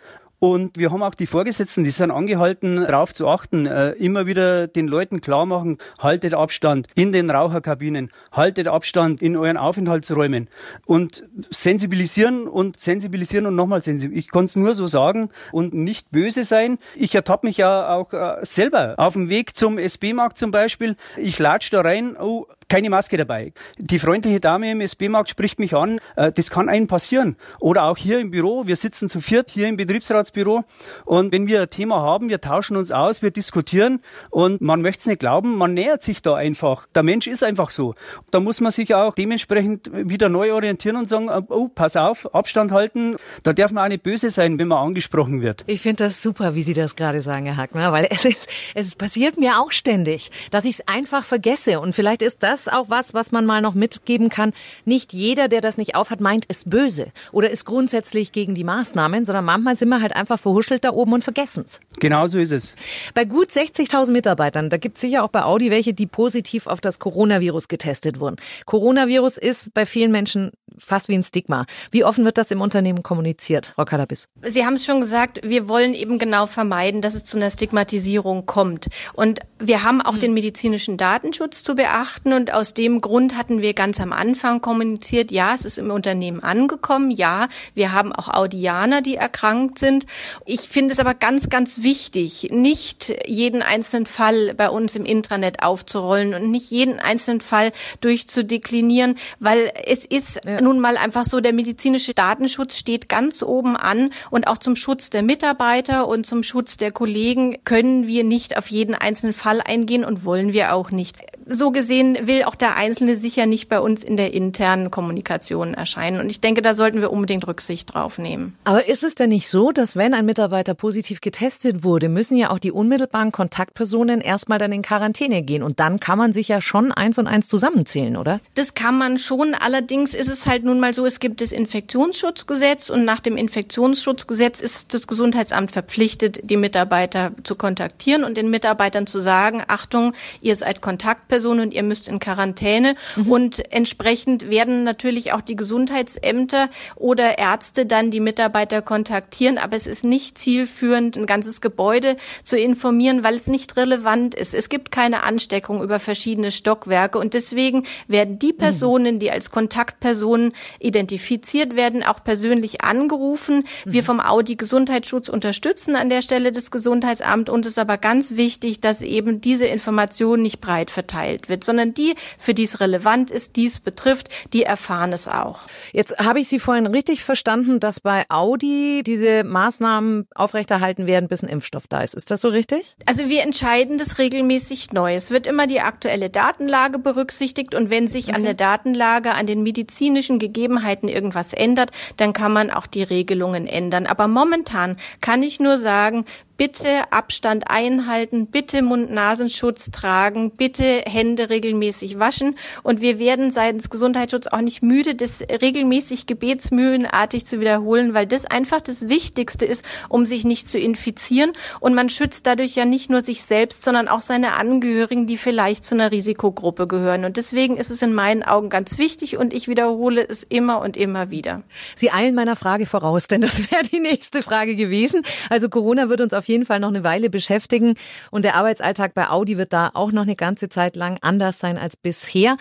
Und 0.43 0.77
wir 0.77 0.91
haben 0.91 1.01
auch 1.03 1.15
die 1.15 1.25
Vorgesetzten, 1.25 1.85
die 1.85 1.91
sind 1.91 2.11
angehalten, 2.11 2.75
darauf 2.75 3.13
zu 3.13 3.29
achten, 3.29 3.65
äh, 3.65 3.91
immer 3.91 4.25
wieder 4.25 4.67
den 4.67 4.89
Leuten 4.89 5.21
klar 5.21 5.45
machen, 5.45 5.77
haltet 6.01 6.33
Abstand 6.33 6.87
in 6.95 7.13
den 7.13 7.29
Raucherkabinen, 7.29 8.11
haltet 8.33 8.67
Abstand 8.67 9.21
in 9.21 9.37
euren 9.37 9.55
Aufenthaltsräumen 9.55 10.49
und 10.85 11.23
sensibilisieren 11.49 12.49
und 12.49 12.77
sensibilisieren 12.77 13.45
und 13.45 13.55
nochmal 13.55 13.83
sensibilisieren. 13.83 14.19
Ich 14.19 14.31
kann 14.31 14.43
es 14.43 14.57
nur 14.57 14.73
so 14.73 14.85
sagen 14.85 15.29
und 15.53 15.73
nicht 15.73 16.11
böse 16.11 16.43
sein. 16.43 16.77
Ich 16.93 17.15
ertappe 17.15 17.47
mich 17.47 17.55
ja 17.55 17.95
auch 17.95 18.11
äh, 18.11 18.39
selber 18.41 18.95
auf 18.97 19.13
dem 19.13 19.29
Weg 19.29 19.55
zum 19.55 19.77
SB-Markt 19.77 20.37
zum 20.37 20.51
Beispiel. 20.51 20.97
Ich 21.15 21.39
latsch 21.39 21.71
da 21.71 21.79
rein, 21.79 22.17
oh, 22.19 22.47
keine 22.73 22.89
Maske 22.89 23.17
dabei. 23.17 23.53
Die 23.77 23.99
freundliche 23.99 24.39
Dame 24.39 24.71
im 24.71 24.81
SB-Markt 24.81 25.29
spricht 25.29 25.59
mich 25.59 25.75
an. 25.75 25.99
Äh, 26.15 26.31
das 26.31 26.49
kann 26.49 26.69
einem 26.69 26.87
passieren. 26.87 27.35
Oder 27.59 27.83
auch 27.83 27.97
hier 27.97 28.19
im 28.19 28.31
Büro. 28.31 28.65
Wir 28.65 28.75
sitzen 28.77 29.09
zu 29.09 29.21
viert 29.21 29.51
hier 29.51 29.67
im 29.67 29.77
Betriebsratsbüro. 29.77 30.63
Und 31.05 31.31
wenn 31.31 31.45
wir 31.45 31.61
ein 31.61 31.69
Thema 31.69 32.01
haben, 32.01 32.29
wir 32.29 32.41
tauschen 32.41 32.75
uns 32.75 32.89
aus, 32.89 33.21
wir 33.21 33.29
diskutieren. 33.29 34.01
Und 34.31 34.61
man 34.61 34.81
möchte 34.81 35.01
es 35.01 35.05
nicht 35.05 35.19
glauben, 35.19 35.55
man 35.55 35.75
nähert 35.75 36.01
sich 36.01 36.23
da 36.23 36.33
einfach. 36.33 36.87
Der 36.95 37.03
Mensch 37.03 37.27
ist 37.27 37.43
einfach 37.43 37.69
so. 37.69 37.93
Da 38.31 38.39
muss 38.39 38.59
man 38.59 38.71
sich 38.71 38.95
auch 38.95 39.13
dementsprechend 39.13 39.91
wieder 39.93 40.29
neu 40.29 40.51
orientieren 40.51 40.95
und 40.95 41.07
sagen, 41.07 41.29
oh, 41.49 41.67
pass 41.67 41.95
auf, 41.95 42.33
Abstand 42.33 42.71
halten. 42.71 43.17
Da 43.43 43.53
darf 43.53 43.71
man 43.71 43.83
auch 43.83 43.89
nicht 43.89 44.01
böse 44.01 44.31
sein, 44.31 44.57
wenn 44.57 44.69
man 44.69 44.79
angesprochen 44.79 45.43
wird. 45.43 45.63
Ich 45.67 45.81
finde 45.81 46.05
das 46.05 46.23
super, 46.23 46.55
wie 46.55 46.63
Sie 46.63 46.73
das 46.73 46.95
gerade 46.95 47.21
sagen, 47.21 47.45
Herr 47.45 47.57
Hackner, 47.57 47.91
weil 47.91 48.07
es, 48.09 48.25
ist, 48.25 48.49
es 48.73 48.95
passiert 48.95 49.37
mir 49.37 49.59
auch 49.59 49.71
ständig, 49.71 50.31
dass 50.49 50.65
ich 50.65 50.79
es 50.79 50.87
einfach 50.87 51.23
vergesse. 51.23 51.79
Und 51.79 51.93
vielleicht 51.93 52.23
ist 52.23 52.41
das 52.41 52.62
ist 52.67 52.73
auch 52.73 52.89
was, 52.89 53.13
was 53.13 53.31
man 53.31 53.45
mal 53.45 53.61
noch 53.61 53.73
mitgeben 53.73 54.29
kann. 54.29 54.53
Nicht 54.85 55.13
jeder, 55.13 55.47
der 55.47 55.61
das 55.61 55.77
nicht 55.77 55.95
aufhat, 55.95 56.21
meint, 56.21 56.45
ist 56.45 56.69
böse 56.69 57.07
oder 57.31 57.49
ist 57.49 57.65
grundsätzlich 57.65 58.31
gegen 58.31 58.55
die 58.55 58.63
Maßnahmen, 58.63 59.25
sondern 59.25 59.45
manchmal 59.45 59.75
sind 59.75 59.89
wir 59.89 60.01
halt 60.01 60.15
einfach 60.15 60.39
verhuschelt 60.39 60.83
da 60.83 60.91
oben 60.91 61.13
und 61.13 61.23
vergessen 61.23 61.65
es. 61.65 61.79
Genau 61.99 62.27
so 62.27 62.39
ist 62.39 62.51
es. 62.51 62.75
Bei 63.13 63.25
gut 63.25 63.49
60.000 63.49 64.11
Mitarbeitern, 64.11 64.69
da 64.69 64.77
gibt 64.77 64.97
es 64.97 65.01
sicher 65.01 65.23
auch 65.23 65.29
bei 65.29 65.43
Audi 65.43 65.71
welche, 65.71 65.93
die 65.93 66.07
positiv 66.07 66.67
auf 66.67 66.81
das 66.81 66.99
Coronavirus 66.99 67.67
getestet 67.67 68.19
wurden. 68.19 68.37
Coronavirus 68.65 69.37
ist 69.37 69.73
bei 69.73 69.85
vielen 69.85 70.11
Menschen 70.11 70.51
fast 70.77 71.09
wie 71.09 71.15
ein 71.15 71.23
Stigma. 71.23 71.65
Wie 71.91 72.03
offen 72.03 72.25
wird 72.25 72.37
das 72.37 72.51
im 72.51 72.61
Unternehmen 72.61 73.03
kommuniziert, 73.03 73.73
Frau 73.75 73.85
Kalabis? 73.85 74.27
Sie 74.41 74.65
haben 74.65 74.73
es 74.73 74.85
schon 74.85 75.01
gesagt, 75.01 75.39
wir 75.43 75.67
wollen 75.67 75.93
eben 75.93 76.19
genau 76.19 76.45
vermeiden, 76.45 77.01
dass 77.01 77.13
es 77.13 77.25
zu 77.25 77.37
einer 77.37 77.49
Stigmatisierung 77.49 78.45
kommt. 78.45 78.87
Und 79.13 79.39
wir 79.59 79.83
haben 79.83 80.01
auch 80.01 80.13
mhm. 80.13 80.19
den 80.19 80.33
medizinischen 80.33 80.97
Datenschutz 80.97 81.63
zu 81.63 81.75
beachten 81.75 82.33
und 82.33 82.42
aus 82.51 82.73
dem 82.73 82.99
Grund 82.99 83.37
hatten 83.37 83.61
wir 83.61 83.73
ganz 83.73 84.01
am 84.01 84.11
Anfang 84.11 84.61
kommuniziert, 84.61 85.31
ja, 85.31 85.53
es 85.53 85.65
ist 85.65 85.77
im 85.77 85.91
Unternehmen 85.91 86.41
angekommen, 86.41 87.11
ja, 87.11 87.47
wir 87.75 87.93
haben 87.93 88.11
auch 88.11 88.27
Audianer, 88.27 89.01
die 89.01 89.15
erkrankt 89.15 89.79
sind. 89.79 90.05
Ich 90.45 90.61
finde 90.61 90.93
es 90.93 90.99
aber 90.99 91.13
ganz, 91.13 91.49
ganz 91.49 91.83
wichtig, 91.83 92.49
nicht 92.51 93.13
jeden 93.27 93.61
einzelnen 93.61 94.05
Fall 94.05 94.53
bei 94.55 94.69
uns 94.69 94.95
im 94.95 95.05
Intranet 95.05 95.61
aufzurollen 95.61 96.33
und 96.33 96.51
nicht 96.51 96.71
jeden 96.71 96.99
einzelnen 96.99 97.41
Fall 97.41 97.71
durchzudeklinieren, 98.01 99.15
weil 99.39 99.71
es 99.85 100.05
ist 100.05 100.41
ja. 100.45 100.59
nun 100.59 100.79
mal 100.79 100.97
einfach 100.97 101.25
so, 101.25 101.39
der 101.39 101.53
medizinische 101.53 102.13
Datenschutz 102.13 102.77
steht 102.77 103.09
ganz 103.09 103.43
oben 103.43 103.77
an 103.77 104.09
und 104.29 104.47
auch 104.47 104.57
zum 104.57 104.75
Schutz 104.75 105.09
der 105.09 105.23
Mitarbeiter 105.23 106.07
und 106.07 106.25
zum 106.25 106.43
Schutz 106.43 106.77
der 106.77 106.91
Kollegen 106.91 107.57
können 107.63 108.07
wir 108.07 108.23
nicht 108.23 108.57
auf 108.57 108.67
jeden 108.67 108.95
einzelnen 108.95 109.33
Fall 109.33 109.61
eingehen 109.61 110.05
und 110.05 110.25
wollen 110.25 110.53
wir 110.53 110.73
auch 110.73 110.91
nicht. 110.91 111.17
So 111.45 111.71
gesehen 111.71 112.17
will 112.33 112.43
auch 112.43 112.55
der 112.55 112.75
Einzelne 112.75 113.15
sicher 113.15 113.45
nicht 113.45 113.69
bei 113.69 113.79
uns 113.79 114.03
in 114.03 114.17
der 114.17 114.33
internen 114.33 114.89
Kommunikation 114.89 115.73
erscheinen. 115.75 116.19
Und 116.19 116.31
ich 116.31 116.41
denke, 116.41 116.61
da 116.63 116.73
sollten 116.73 116.99
wir 116.99 117.11
unbedingt 117.11 117.47
Rücksicht 117.47 117.93
drauf 117.93 118.17
nehmen. 118.17 118.57
Aber 118.63 118.87
ist 118.87 119.03
es 119.03 119.13
denn 119.13 119.29
nicht 119.29 119.47
so, 119.47 119.71
dass 119.71 119.95
wenn 119.95 120.13
ein 120.13 120.25
Mitarbeiter 120.25 120.73
positiv 120.73 121.21
getestet 121.21 121.83
wurde, 121.83 122.09
müssen 122.09 122.35
ja 122.37 122.49
auch 122.49 122.57
die 122.57 122.71
unmittelbaren 122.71 123.31
Kontaktpersonen 123.31 124.19
erstmal 124.19 124.57
dann 124.57 124.71
in 124.71 124.81
Quarantäne 124.81 125.43
gehen. 125.43 125.61
Und 125.61 125.79
dann 125.79 125.99
kann 125.99 126.17
man 126.17 126.33
sich 126.33 126.47
ja 126.47 126.59
schon 126.59 126.91
eins 126.91 127.19
und 127.19 127.27
eins 127.27 127.47
zusammenzählen, 127.47 128.17
oder? 128.17 128.39
Das 128.55 128.73
kann 128.73 128.97
man 128.97 129.19
schon. 129.19 129.53
Allerdings 129.53 130.15
ist 130.15 130.29
es 130.29 130.47
halt 130.47 130.63
nun 130.63 130.79
mal 130.79 130.93
so, 130.93 131.05
es 131.05 131.19
gibt 131.19 131.41
das 131.41 131.51
Infektionsschutzgesetz 131.51 132.89
und 132.89 133.05
nach 133.05 133.19
dem 133.19 133.37
Infektionsschutzgesetz 133.37 134.59
ist 134.59 134.93
das 134.95 135.05
Gesundheitsamt 135.05 135.69
verpflichtet, 135.69 136.39
die 136.49 136.57
Mitarbeiter 136.57 137.31
zu 137.43 137.55
kontaktieren 137.55 138.23
und 138.23 138.37
den 138.37 138.49
Mitarbeitern 138.49 139.05
zu 139.05 139.19
sagen, 139.19 139.61
Achtung, 139.67 140.13
ihr 140.41 140.55
seid 140.55 140.81
Kontaktperson 140.81 141.59
und 141.59 141.73
ihr 141.75 141.83
müsst 141.83 142.07
in 142.07 142.17
Quarantäne. 142.23 142.95
Mhm. 143.17 143.31
Und 143.31 143.73
entsprechend 143.73 144.49
werden 144.49 144.83
natürlich 144.83 145.33
auch 145.33 145.41
die 145.41 145.57
Gesundheitsämter 145.57 146.69
oder 146.95 147.37
Ärzte 147.37 147.85
dann 147.85 148.11
die 148.11 148.21
Mitarbeiter 148.21 148.81
kontaktieren. 148.81 149.57
Aber 149.57 149.75
es 149.75 149.87
ist 149.87 150.05
nicht 150.05 150.37
zielführend, 150.37 151.17
ein 151.17 151.25
ganzes 151.25 151.59
Gebäude 151.59 152.15
zu 152.43 152.57
informieren, 152.57 153.23
weil 153.23 153.35
es 153.35 153.47
nicht 153.47 153.75
relevant 153.75 154.35
ist. 154.35 154.53
Es 154.53 154.69
gibt 154.69 154.91
keine 154.91 155.23
Ansteckung 155.23 155.83
über 155.83 155.99
verschiedene 155.99 156.51
Stockwerke. 156.51 157.19
Und 157.19 157.33
deswegen 157.33 157.83
werden 158.07 158.39
die 158.39 158.53
mhm. 158.53 158.57
Personen, 158.57 159.19
die 159.19 159.29
als 159.29 159.51
Kontaktpersonen 159.51 160.53
identifiziert 160.79 161.75
werden, 161.75 162.03
auch 162.03 162.23
persönlich 162.23 162.81
angerufen. 162.81 163.65
Wir 163.83 164.01
mhm. 164.01 164.05
vom 164.05 164.19
Audi 164.21 164.55
Gesundheitsschutz 164.55 165.27
unterstützen 165.27 165.97
an 165.97 166.09
der 166.09 166.21
Stelle 166.21 166.53
das 166.53 166.71
Gesundheitsamt. 166.71 167.49
Und 167.49 167.65
es 167.65 167.73
ist 167.73 167.79
aber 167.79 167.97
ganz 167.97 168.37
wichtig, 168.37 168.79
dass 168.79 169.01
eben 169.01 169.41
diese 169.41 169.65
Information 169.65 170.41
nicht 170.41 170.61
breit 170.61 170.89
verteilt 170.89 171.49
wird, 171.49 171.65
sondern 171.65 171.93
die, 171.93 172.12
für 172.37 172.53
die 172.53 172.63
es 172.63 172.79
relevant 172.79 173.31
ist, 173.31 173.55
dies 173.55 173.79
betrifft, 173.79 174.29
die 174.53 174.63
erfahren 174.63 175.13
es 175.13 175.27
auch. 175.27 175.61
Jetzt 175.91 176.19
habe 176.19 176.39
ich 176.39 176.47
Sie 176.47 176.59
vorhin 176.59 176.87
richtig 176.87 177.23
verstanden, 177.23 177.79
dass 177.79 177.99
bei 177.99 178.25
Audi 178.29 179.03
diese 179.05 179.43
Maßnahmen 179.43 180.27
aufrechterhalten 180.35 181.07
werden, 181.07 181.27
bis 181.27 181.43
ein 181.43 181.49
Impfstoff 181.49 181.87
da 181.87 182.01
ist. 182.01 182.13
Ist 182.13 182.31
das 182.31 182.41
so 182.41 182.49
richtig? 182.49 182.95
Also 183.05 183.29
wir 183.29 183.43
entscheiden 183.43 183.97
das 183.97 184.17
regelmäßig 184.17 184.91
neu. 184.93 185.15
Es 185.15 185.31
wird 185.31 185.47
immer 185.47 185.67
die 185.67 185.81
aktuelle 185.81 186.29
Datenlage 186.29 186.99
berücksichtigt 186.99 187.75
und 187.75 187.89
wenn 187.89 188.07
sich 188.07 188.29
okay. 188.29 188.35
an 188.35 188.43
der 188.43 188.53
Datenlage, 188.53 189.33
an 189.33 189.45
den 189.45 189.63
medizinischen 189.63 190.39
Gegebenheiten 190.39 191.09
irgendwas 191.09 191.53
ändert, 191.53 191.91
dann 192.17 192.33
kann 192.33 192.53
man 192.53 192.71
auch 192.71 192.87
die 192.87 193.03
Regelungen 193.03 193.67
ändern. 193.67 194.05
Aber 194.05 194.27
momentan 194.27 194.97
kann 195.21 195.43
ich 195.43 195.59
nur 195.59 195.77
sagen, 195.77 196.25
bitte 196.57 197.11
Abstand 197.11 197.65
einhalten, 197.69 198.47
bitte 198.47 198.81
Mund-Nasenschutz 198.81 199.91
tragen, 199.91 200.51
bitte 200.51 201.03
Hände 201.05 201.49
regelmäßig 201.49 202.19
waschen. 202.19 202.55
Und 202.83 203.01
wir 203.01 203.19
werden 203.19 203.51
seitens 203.51 203.89
Gesundheitsschutz 203.89 204.47
auch 204.47 204.61
nicht 204.61 204.83
müde, 204.83 205.15
das 205.15 205.41
regelmäßig 205.41 206.25
gebetsmühlenartig 206.25 207.45
zu 207.45 207.59
wiederholen, 207.59 208.13
weil 208.13 208.27
das 208.27 208.45
einfach 208.45 208.81
das 208.81 209.09
Wichtigste 209.09 209.65
ist, 209.65 209.83
um 210.09 210.25
sich 210.25 210.45
nicht 210.45 210.69
zu 210.69 210.79
infizieren. 210.79 211.53
Und 211.79 211.95
man 211.95 212.09
schützt 212.09 212.45
dadurch 212.45 212.75
ja 212.75 212.85
nicht 212.85 213.09
nur 213.09 213.21
sich 213.21 213.43
selbst, 213.43 213.83
sondern 213.83 214.07
auch 214.07 214.21
seine 214.21 214.53
Angehörigen, 214.53 215.27
die 215.27 215.37
vielleicht 215.37 215.85
zu 215.85 215.95
einer 215.95 216.11
Risikogruppe 216.11 216.87
gehören. 216.87 217.25
Und 217.25 217.37
deswegen 217.37 217.77
ist 217.77 217.89
es 217.89 218.01
in 218.01 218.13
meinen 218.13 218.43
Augen 218.43 218.69
ganz 218.69 218.97
wichtig 218.97 219.37
und 219.37 219.53
ich 219.53 219.67
wiederhole 219.67 220.27
es 220.27 220.43
immer 220.43 220.81
und 220.81 220.97
immer 220.97 221.29
wieder. 221.29 221.63
Sie 221.95 222.11
eilen 222.11 222.35
meiner 222.35 222.55
Frage 222.55 222.85
voraus, 222.85 223.27
denn 223.27 223.41
das 223.41 223.71
wäre 223.71 223.83
die 223.83 223.99
nächste 223.99 224.41
Frage 224.41 224.75
gewesen. 224.75 225.23
Also 225.49 225.69
Corona 225.69 226.09
wird 226.09 226.21
uns 226.21 226.33
auf 226.33 226.42
jeden 226.47 226.65
Fall 226.65 226.79
noch 226.79 226.89
eine 226.89 227.03
Weile 227.03 227.29
beschäftigen. 227.29 227.95
Und 228.31 228.45
der 228.45 228.55
Arbeitsalltag 228.55 229.13
bei 229.13 229.29
Audi 229.29 229.57
wird 229.57 229.73
da 229.73 229.91
auch 229.93 230.11
noch 230.11 230.23
eine 230.23 230.35
ganze 230.35 230.69
Zeit 230.69 230.95
lang 230.95 231.17
anders 231.21 231.59
sein 231.59 231.77
als 231.77 231.97
bisher. 231.97 232.57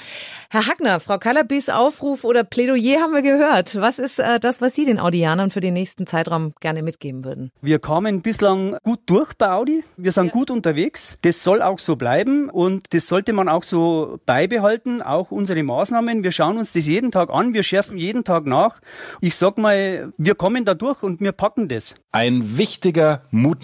Herr 0.51 0.67
Hackner, 0.67 1.01
Frau 1.01 1.19
Kallerbis 1.19 1.69
Aufruf 1.69 2.25
oder 2.25 2.45
Plädoyer 2.45 3.01
haben 3.01 3.13
wir 3.13 3.23
gehört. 3.23 3.77
Was 3.77 3.99
ist 3.99 4.19
äh, 4.19 4.41
das, 4.41 4.61
was 4.61 4.75
Sie 4.75 4.85
den 4.85 4.99
Audianern 4.99 5.51
für 5.51 5.61
den 5.61 5.75
nächsten 5.75 6.07
Zeitraum 6.07 6.55
gerne 6.61 6.83
mitgeben 6.83 7.25
würden? 7.25 7.51
Wir 7.61 7.79
kamen 7.79 8.23
bislang 8.23 8.77
gut 8.83 9.01
durch 9.07 9.35
bei 9.35 9.51
Audi. 9.51 9.85
Wir 9.97 10.13
sind 10.13 10.27
ja. 10.27 10.33
gut 10.33 10.51
unterwegs. 10.51 11.19
Das 11.23 11.43
soll 11.43 11.63
auch 11.63 11.79
so 11.79 11.97
bleiben 11.97 12.49
und 12.49 12.93
das 12.95 13.09
sollte 13.09 13.33
man 13.33 13.49
auch 13.49 13.63
so 13.63 14.19
beibehalten. 14.27 15.03
Auch 15.03 15.31
unsere 15.31 15.63
Maßnahmen. 15.63 16.23
Wir 16.23 16.33
schauen 16.33 16.59
uns 16.59 16.73
das 16.73 16.87
jeden 16.87 17.11
Tag 17.11 17.31
an. 17.31 17.55
Wir 17.55 17.63
schärfen 17.63 17.97
jeden 17.97 18.25
Tag 18.25 18.47
nach. 18.47 18.81
Ich 19.21 19.37
sag 19.37 19.59
mal, 19.59 20.13
wir 20.17 20.35
kommen 20.35 20.65
da 20.65 20.75
durch 20.75 21.03
und 21.03 21.21
wir 21.21 21.33
packen 21.33 21.69
das. 21.69 21.95
Ein 22.13 22.59
wichtiger 22.59 23.23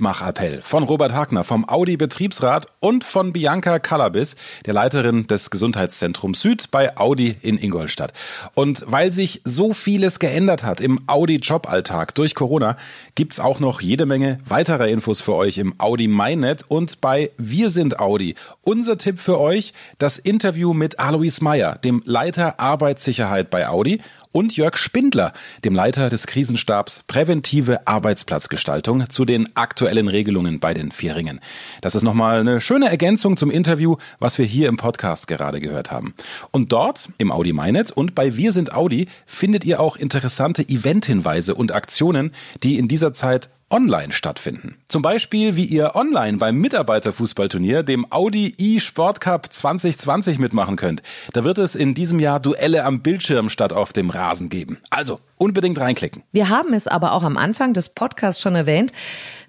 Mutmachappell 0.08 0.62
von 0.62 0.84
Robert 0.84 1.12
Hagner 1.12 1.44
vom 1.44 1.68
Audi 1.68 1.98
Betriebsrat 1.98 2.66
und 2.80 3.04
von 3.04 3.34
Bianca 3.34 3.78
Kalabis, 3.78 4.36
der 4.64 4.72
Leiterin 4.72 5.26
des 5.26 5.50
Gesundheitszentrums 5.50 6.40
Süd 6.40 6.70
bei 6.70 6.96
Audi 6.96 7.36
in 7.42 7.58
Ingolstadt. 7.58 8.14
Und 8.54 8.84
weil 8.86 9.12
sich 9.12 9.42
so 9.44 9.74
vieles 9.74 10.18
geändert 10.18 10.62
hat 10.62 10.80
im 10.80 11.00
Audi 11.08 11.36
Joballtag 11.36 12.14
durch 12.14 12.34
Corona, 12.34 12.78
gibt's 13.16 13.38
auch 13.38 13.60
noch 13.60 13.82
jede 13.82 14.06
Menge 14.06 14.40
weiterer 14.46 14.88
Infos 14.88 15.20
für 15.20 15.34
euch 15.34 15.58
im 15.58 15.74
Audi 15.78 16.08
MyNet 16.08 16.64
und 16.68 17.02
bei 17.02 17.30
Wir 17.36 17.68
sind 17.68 18.00
Audi. 18.00 18.34
Unser 18.62 18.96
Tipp 18.96 19.18
für 19.18 19.38
euch, 19.38 19.74
das 19.98 20.18
Interview 20.18 20.72
mit 20.72 20.98
Alois 20.98 21.42
Meyer, 21.42 21.74
dem 21.84 22.02
Leiter 22.06 22.58
Arbeitssicherheit 22.58 23.50
bei 23.50 23.68
Audi 23.68 24.00
und 24.32 24.56
Jörg 24.56 24.76
Spindler, 24.76 25.32
dem 25.64 25.74
Leiter 25.74 26.10
des 26.10 26.26
Krisenstabs 26.26 27.02
Präventive 27.06 27.86
Arbeitsplatzgestaltung, 27.86 29.08
zu 29.08 29.24
den 29.24 29.54
aktuellen 29.56 30.08
Regelungen 30.08 30.60
bei 30.60 30.74
den 30.74 30.92
Vierringen. 30.92 31.40
Das 31.80 31.94
ist 31.94 32.02
nochmal 32.02 32.40
eine 32.40 32.60
schöne 32.60 32.88
Ergänzung 32.88 33.36
zum 33.36 33.50
Interview, 33.50 33.96
was 34.18 34.38
wir 34.38 34.44
hier 34.44 34.68
im 34.68 34.76
Podcast 34.76 35.26
gerade 35.26 35.60
gehört 35.60 35.90
haben. 35.90 36.14
Und 36.50 36.72
dort, 36.72 37.10
im 37.18 37.32
Audi 37.32 37.52
MyNet 37.52 37.90
und 37.90 38.14
bei 38.14 38.36
Wir 38.36 38.52
sind 38.52 38.72
Audi, 38.72 39.08
findet 39.26 39.64
ihr 39.64 39.80
auch 39.80 39.96
interessante 39.96 40.62
Eventhinweise 40.62 41.54
und 41.54 41.72
Aktionen, 41.72 42.32
die 42.62 42.78
in 42.78 42.88
dieser 42.88 43.12
Zeit 43.12 43.48
online 43.70 44.12
stattfinden. 44.12 44.76
Zum 44.88 45.02
Beispiel, 45.02 45.54
wie 45.56 45.64
ihr 45.64 45.94
online 45.94 46.38
beim 46.38 46.56
Mitarbeiterfußballturnier, 46.56 47.82
dem 47.82 48.10
Audi 48.10 48.54
e-Sport 48.56 49.20
Cup 49.20 49.52
2020 49.52 50.38
mitmachen 50.38 50.76
könnt. 50.76 51.02
Da 51.32 51.44
wird 51.44 51.58
es 51.58 51.74
in 51.74 51.94
diesem 51.94 52.18
Jahr 52.18 52.40
Duelle 52.40 52.84
am 52.84 53.00
Bildschirm 53.00 53.50
statt 53.50 53.72
auf 53.72 53.92
dem 53.92 54.10
Rasen 54.10 54.48
geben. 54.48 54.78
Also 54.88 55.20
unbedingt 55.36 55.78
reinklicken. 55.78 56.22
Wir 56.32 56.48
haben 56.48 56.72
es 56.72 56.88
aber 56.88 57.12
auch 57.12 57.22
am 57.22 57.36
Anfang 57.36 57.74
des 57.74 57.90
Podcasts 57.90 58.40
schon 58.40 58.54
erwähnt. 58.54 58.92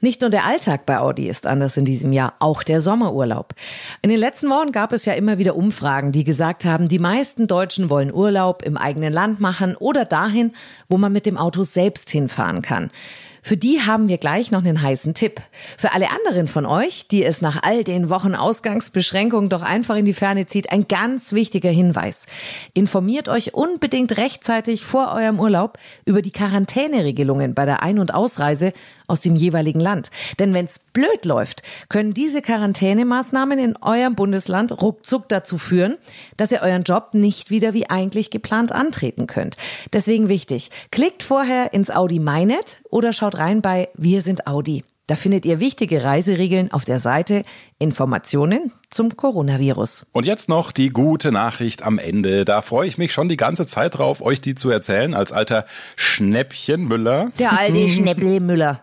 Nicht 0.02 0.22
nur 0.22 0.30
der 0.30 0.46
Alltag 0.46 0.86
bei 0.86 1.00
Audi 1.00 1.28
ist 1.28 1.48
anders 1.48 1.78
in 1.78 1.86
diesem 1.86 2.12
Jahr, 2.12 2.34
auch 2.40 2.64
der 2.64 2.82
Sommerurlaub. 2.82 3.54
In 4.02 4.10
den 4.10 4.20
letzten 4.20 4.50
Wochen 4.50 4.72
gab 4.72 4.94
es 4.94 5.06
ja 5.06 5.14
immer 5.14 5.38
wieder 5.38 5.56
Umfragen, 5.56 6.12
die 6.12 6.24
gesagt 6.24 6.66
haben, 6.66 6.88
die 6.88 7.00
meisten 7.00 7.48
Deutschen 7.48 7.90
wollen 7.90 8.14
Urlaub 8.14 8.64
im 8.64 8.78
eigenen 8.78 9.14
Land 9.14 9.40
machen 9.40 9.76
oder 9.78 10.06
dahin, 10.06 10.54
wo 10.90 10.98
man 10.98 11.12
mit 11.12 11.26
dem 11.26 11.38
Auto 11.38 11.64
selbst 11.64 12.10
hinfahren 12.10 12.62
kann. 12.62 12.92
Für 13.42 13.58
die 13.58 13.82
haben 13.82 14.10
wir 14.10 14.18
gleich 14.18 14.52
noch 14.52 14.64
einen 14.64 14.82
heißen 14.82 15.14
Tipp. 15.14 15.42
Für 15.78 15.94
alle 15.94 16.08
anderen 16.12 16.48
von 16.48 16.66
euch, 16.66 17.08
die 17.08 17.24
es 17.24 17.42
nach 17.42 17.64
all 17.64 17.84
den 17.84 18.10
Wochen 18.10 18.36
Ausgangsbeschränkungen 18.36 19.50
doch 19.50 19.62
einfach 19.62 19.96
in 19.96 20.06
die 20.06 20.14
Ferne 20.14 20.46
zieht, 20.46 20.72
ein 20.72 20.88
ganz 20.88 21.34
wichtiger 21.34 21.70
Hinweis. 21.70 22.26
Informiert 22.74 23.30
euch 23.30 23.54
unbedingt 23.54 24.18
rechtzeitig 24.18 24.84
vor 24.84 25.14
eurem 25.14 25.40
Urlaub 25.40 25.78
über 26.06 26.22
die 26.22 26.32
Quarantäneregelungen 26.32 27.54
bei 27.54 27.66
der 27.66 27.84
Ein- 27.84 28.00
und 28.00 28.14
Ausreise 28.14 28.74
aus 29.10 29.22
dem 29.22 29.36
jeweiligen 29.36 29.80
Land. 29.80 30.12
Denn 30.40 30.54
wenn 30.54 30.66
es 30.66 30.80
blöd 30.80 31.26
läuft, 31.26 31.64
können 31.90 32.14
diese 32.14 32.42
Quarantänemaßnahmen 32.42 33.60
in 33.60 33.78
eurem 33.82 34.16
Bundesland 34.16 34.82
ruckzuck 34.82 35.28
dazu 35.30 35.58
führen, 35.58 35.98
dass 36.38 36.52
ihr 36.52 36.62
euren 36.62 36.84
Job 36.84 37.10
nicht 37.14 37.50
wieder 37.50 37.74
wie 37.74 37.90
eigentlich 37.90 38.30
geplant 38.30 38.72
antreten 38.72 39.28
könnt. 39.28 39.58
Deswegen 39.94 40.30
wichtig, 40.30 40.70
klickt 40.92 41.24
vorher 41.24 41.74
ins 41.74 41.92
Audi 41.92 42.20
MyNet 42.20 42.82
oder 42.90 43.14
schaut 43.14 43.38
rein 43.38 43.62
bei 43.62 43.90
Wir 43.96 44.22
sind 44.22 44.48
Audi. 44.48 44.84
Da 45.10 45.16
findet 45.16 45.44
ihr 45.44 45.60
wichtige 45.60 46.04
Reiseregeln 46.04 46.72
auf 46.72 46.86
der 46.86 47.00
Seite 47.00 47.44
Informationen 47.80 48.72
zum 48.92 49.18
Coronavirus. 49.18 50.06
Und 50.12 50.28
jetzt 50.28 50.50
noch 50.50 50.72
die 50.72 50.90
gute 50.90 51.32
Nachricht 51.32 51.82
am 51.82 51.98
Ende. 51.98 52.46
Da 52.46 52.62
freue 52.62 52.88
ich 52.88 53.00
mich 53.00 53.12
schon 53.12 53.28
die 53.28 53.36
ganze 53.36 53.66
Zeit 53.66 53.98
drauf, 53.98 54.22
euch 54.22 54.40
die 54.40 54.54
zu 54.54 54.70
erzählen, 54.70 55.16
als 55.16 55.32
alter 55.32 55.66
Schnäppchenmüller. 55.96 57.32
Der 57.40 57.58
alte 57.58 57.88
Schnäpple-Müller. 57.90 58.82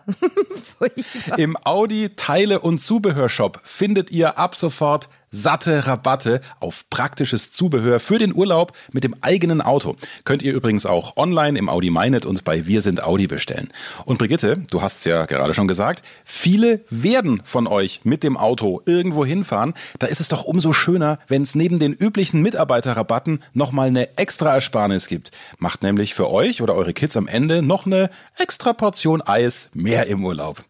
Im 1.37 1.55
Audi 1.63 2.09
Teile- 2.17 2.59
und 2.59 2.79
Zubehörshop 2.79 3.61
findet 3.63 4.11
ihr 4.11 4.37
ab 4.37 4.53
sofort 4.55 5.07
satte 5.31 5.87
Rabatte 5.87 6.41
auf 6.59 6.89
praktisches 6.89 7.51
Zubehör 7.51 7.99
für 7.99 8.17
den 8.17 8.33
Urlaub 8.35 8.73
mit 8.91 9.03
dem 9.03 9.15
eigenen 9.21 9.61
Auto. 9.61 9.95
Könnt 10.23 10.41
ihr 10.41 10.53
übrigens 10.53 10.85
auch 10.85 11.17
online 11.17 11.57
im 11.59 11.69
Audi 11.69 11.89
MyNet 11.89 12.25
und 12.25 12.43
bei 12.43 12.65
Wir 12.65 12.81
sind 12.81 13.03
Audi 13.03 13.27
bestellen. 13.27 13.69
Und 14.05 14.17
Brigitte, 14.19 14.63
du 14.71 14.81
hast 14.81 14.99
es 14.99 15.05
ja 15.05 15.25
gerade 15.25 15.53
schon 15.53 15.67
gesagt, 15.67 16.03
viele 16.23 16.81
werden 16.89 17.41
von 17.43 17.67
euch 17.67 18.01
mit 18.03 18.23
dem 18.23 18.37
Auto 18.37 18.81
irgendwo 18.85 19.25
hinfahren. 19.25 19.73
Da 19.99 20.07
ist 20.07 20.21
es 20.21 20.29
doch 20.29 20.43
umso 20.43 20.73
schöner, 20.73 21.19
wenn 21.27 21.43
es 21.43 21.55
neben 21.55 21.79
den 21.79 21.93
üblichen 21.93 22.41
Mitarbeiterrabatten 22.41 23.43
nochmal 23.53 23.87
eine 23.87 24.17
extra 24.17 24.53
Ersparnis 24.53 25.07
gibt. 25.07 25.31
Macht 25.59 25.83
nämlich 25.83 26.13
für 26.13 26.29
euch 26.29 26.61
oder 26.61 26.75
eure 26.75 26.93
Kids 26.93 27.17
am 27.17 27.27
Ende 27.27 27.61
noch 27.61 27.85
eine 27.85 28.09
extra 28.37 28.73
Portion 28.73 29.21
Eis 29.21 29.69
mehr 29.73 30.07
im 30.07 30.25
Urlaub. 30.25 30.63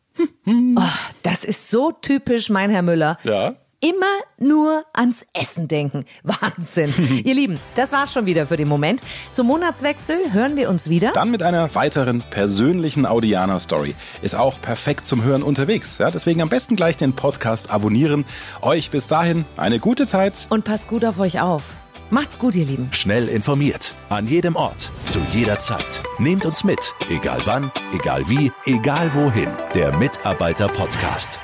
Oh, 0.47 0.81
das 1.21 1.43
ist 1.43 1.69
so 1.69 1.91
typisch, 1.91 2.49
mein 2.49 2.71
Herr 2.71 2.81
Müller. 2.81 3.19
Ja 3.23 3.55
immer 3.79 4.05
nur 4.39 4.85
ans 4.93 5.25
Essen 5.33 5.67
denken. 5.67 6.05
Wahnsinn. 6.23 6.93
Ihr 7.23 7.33
Lieben, 7.33 7.59
das 7.75 7.91
war's 7.91 8.13
schon 8.13 8.25
wieder 8.25 8.47
für 8.47 8.57
den 8.57 8.67
Moment. 8.67 9.01
Zum 9.31 9.47
Monatswechsel 9.47 10.33
hören 10.33 10.55
wir 10.55 10.69
uns 10.69 10.89
wieder. 10.89 11.11
Dann 11.13 11.31
mit 11.31 11.43
einer 11.43 11.73
weiteren 11.75 12.21
persönlichen 12.29 13.05
Audianer-Story. 13.05 13.95
Ist 14.21 14.35
auch 14.35 14.61
perfekt 14.61 15.05
zum 15.05 15.23
Hören 15.23 15.43
unterwegs. 15.43 15.97
Ja, 15.97 16.11
deswegen 16.11 16.41
am 16.41 16.49
besten 16.49 16.75
gleich 16.75 16.97
den 16.97 17.13
Podcast 17.13 17.69
abonnieren. 17.69 18.25
Euch 18.61 18.91
bis 18.91 19.07
dahin 19.07 19.45
eine 19.57 19.79
gute 19.79 20.07
Zeit. 20.07 20.47
Und 20.49 20.63
passt 20.65 20.87
gut 20.87 21.05
auf 21.05 21.19
euch 21.19 21.39
auf. 21.39 21.63
Macht's 22.09 22.39
gut, 22.39 22.55
ihr 22.55 22.65
Lieben. 22.65 22.87
Schnell 22.93 23.27
informiert. 23.27 23.93
An 24.09 24.27
jedem 24.27 24.55
Ort. 24.55 24.91
Zu 25.03 25.19
jeder 25.33 25.59
Zeit. 25.59 26.03
Nehmt 26.19 26.45
uns 26.45 26.63
mit. 26.63 26.93
Egal 27.09 27.41
wann, 27.45 27.71
egal 27.93 28.29
wie, 28.29 28.51
egal 28.65 29.13
wohin. 29.13 29.49
Der 29.75 29.95
Mitarbeiter-Podcast. 29.97 31.41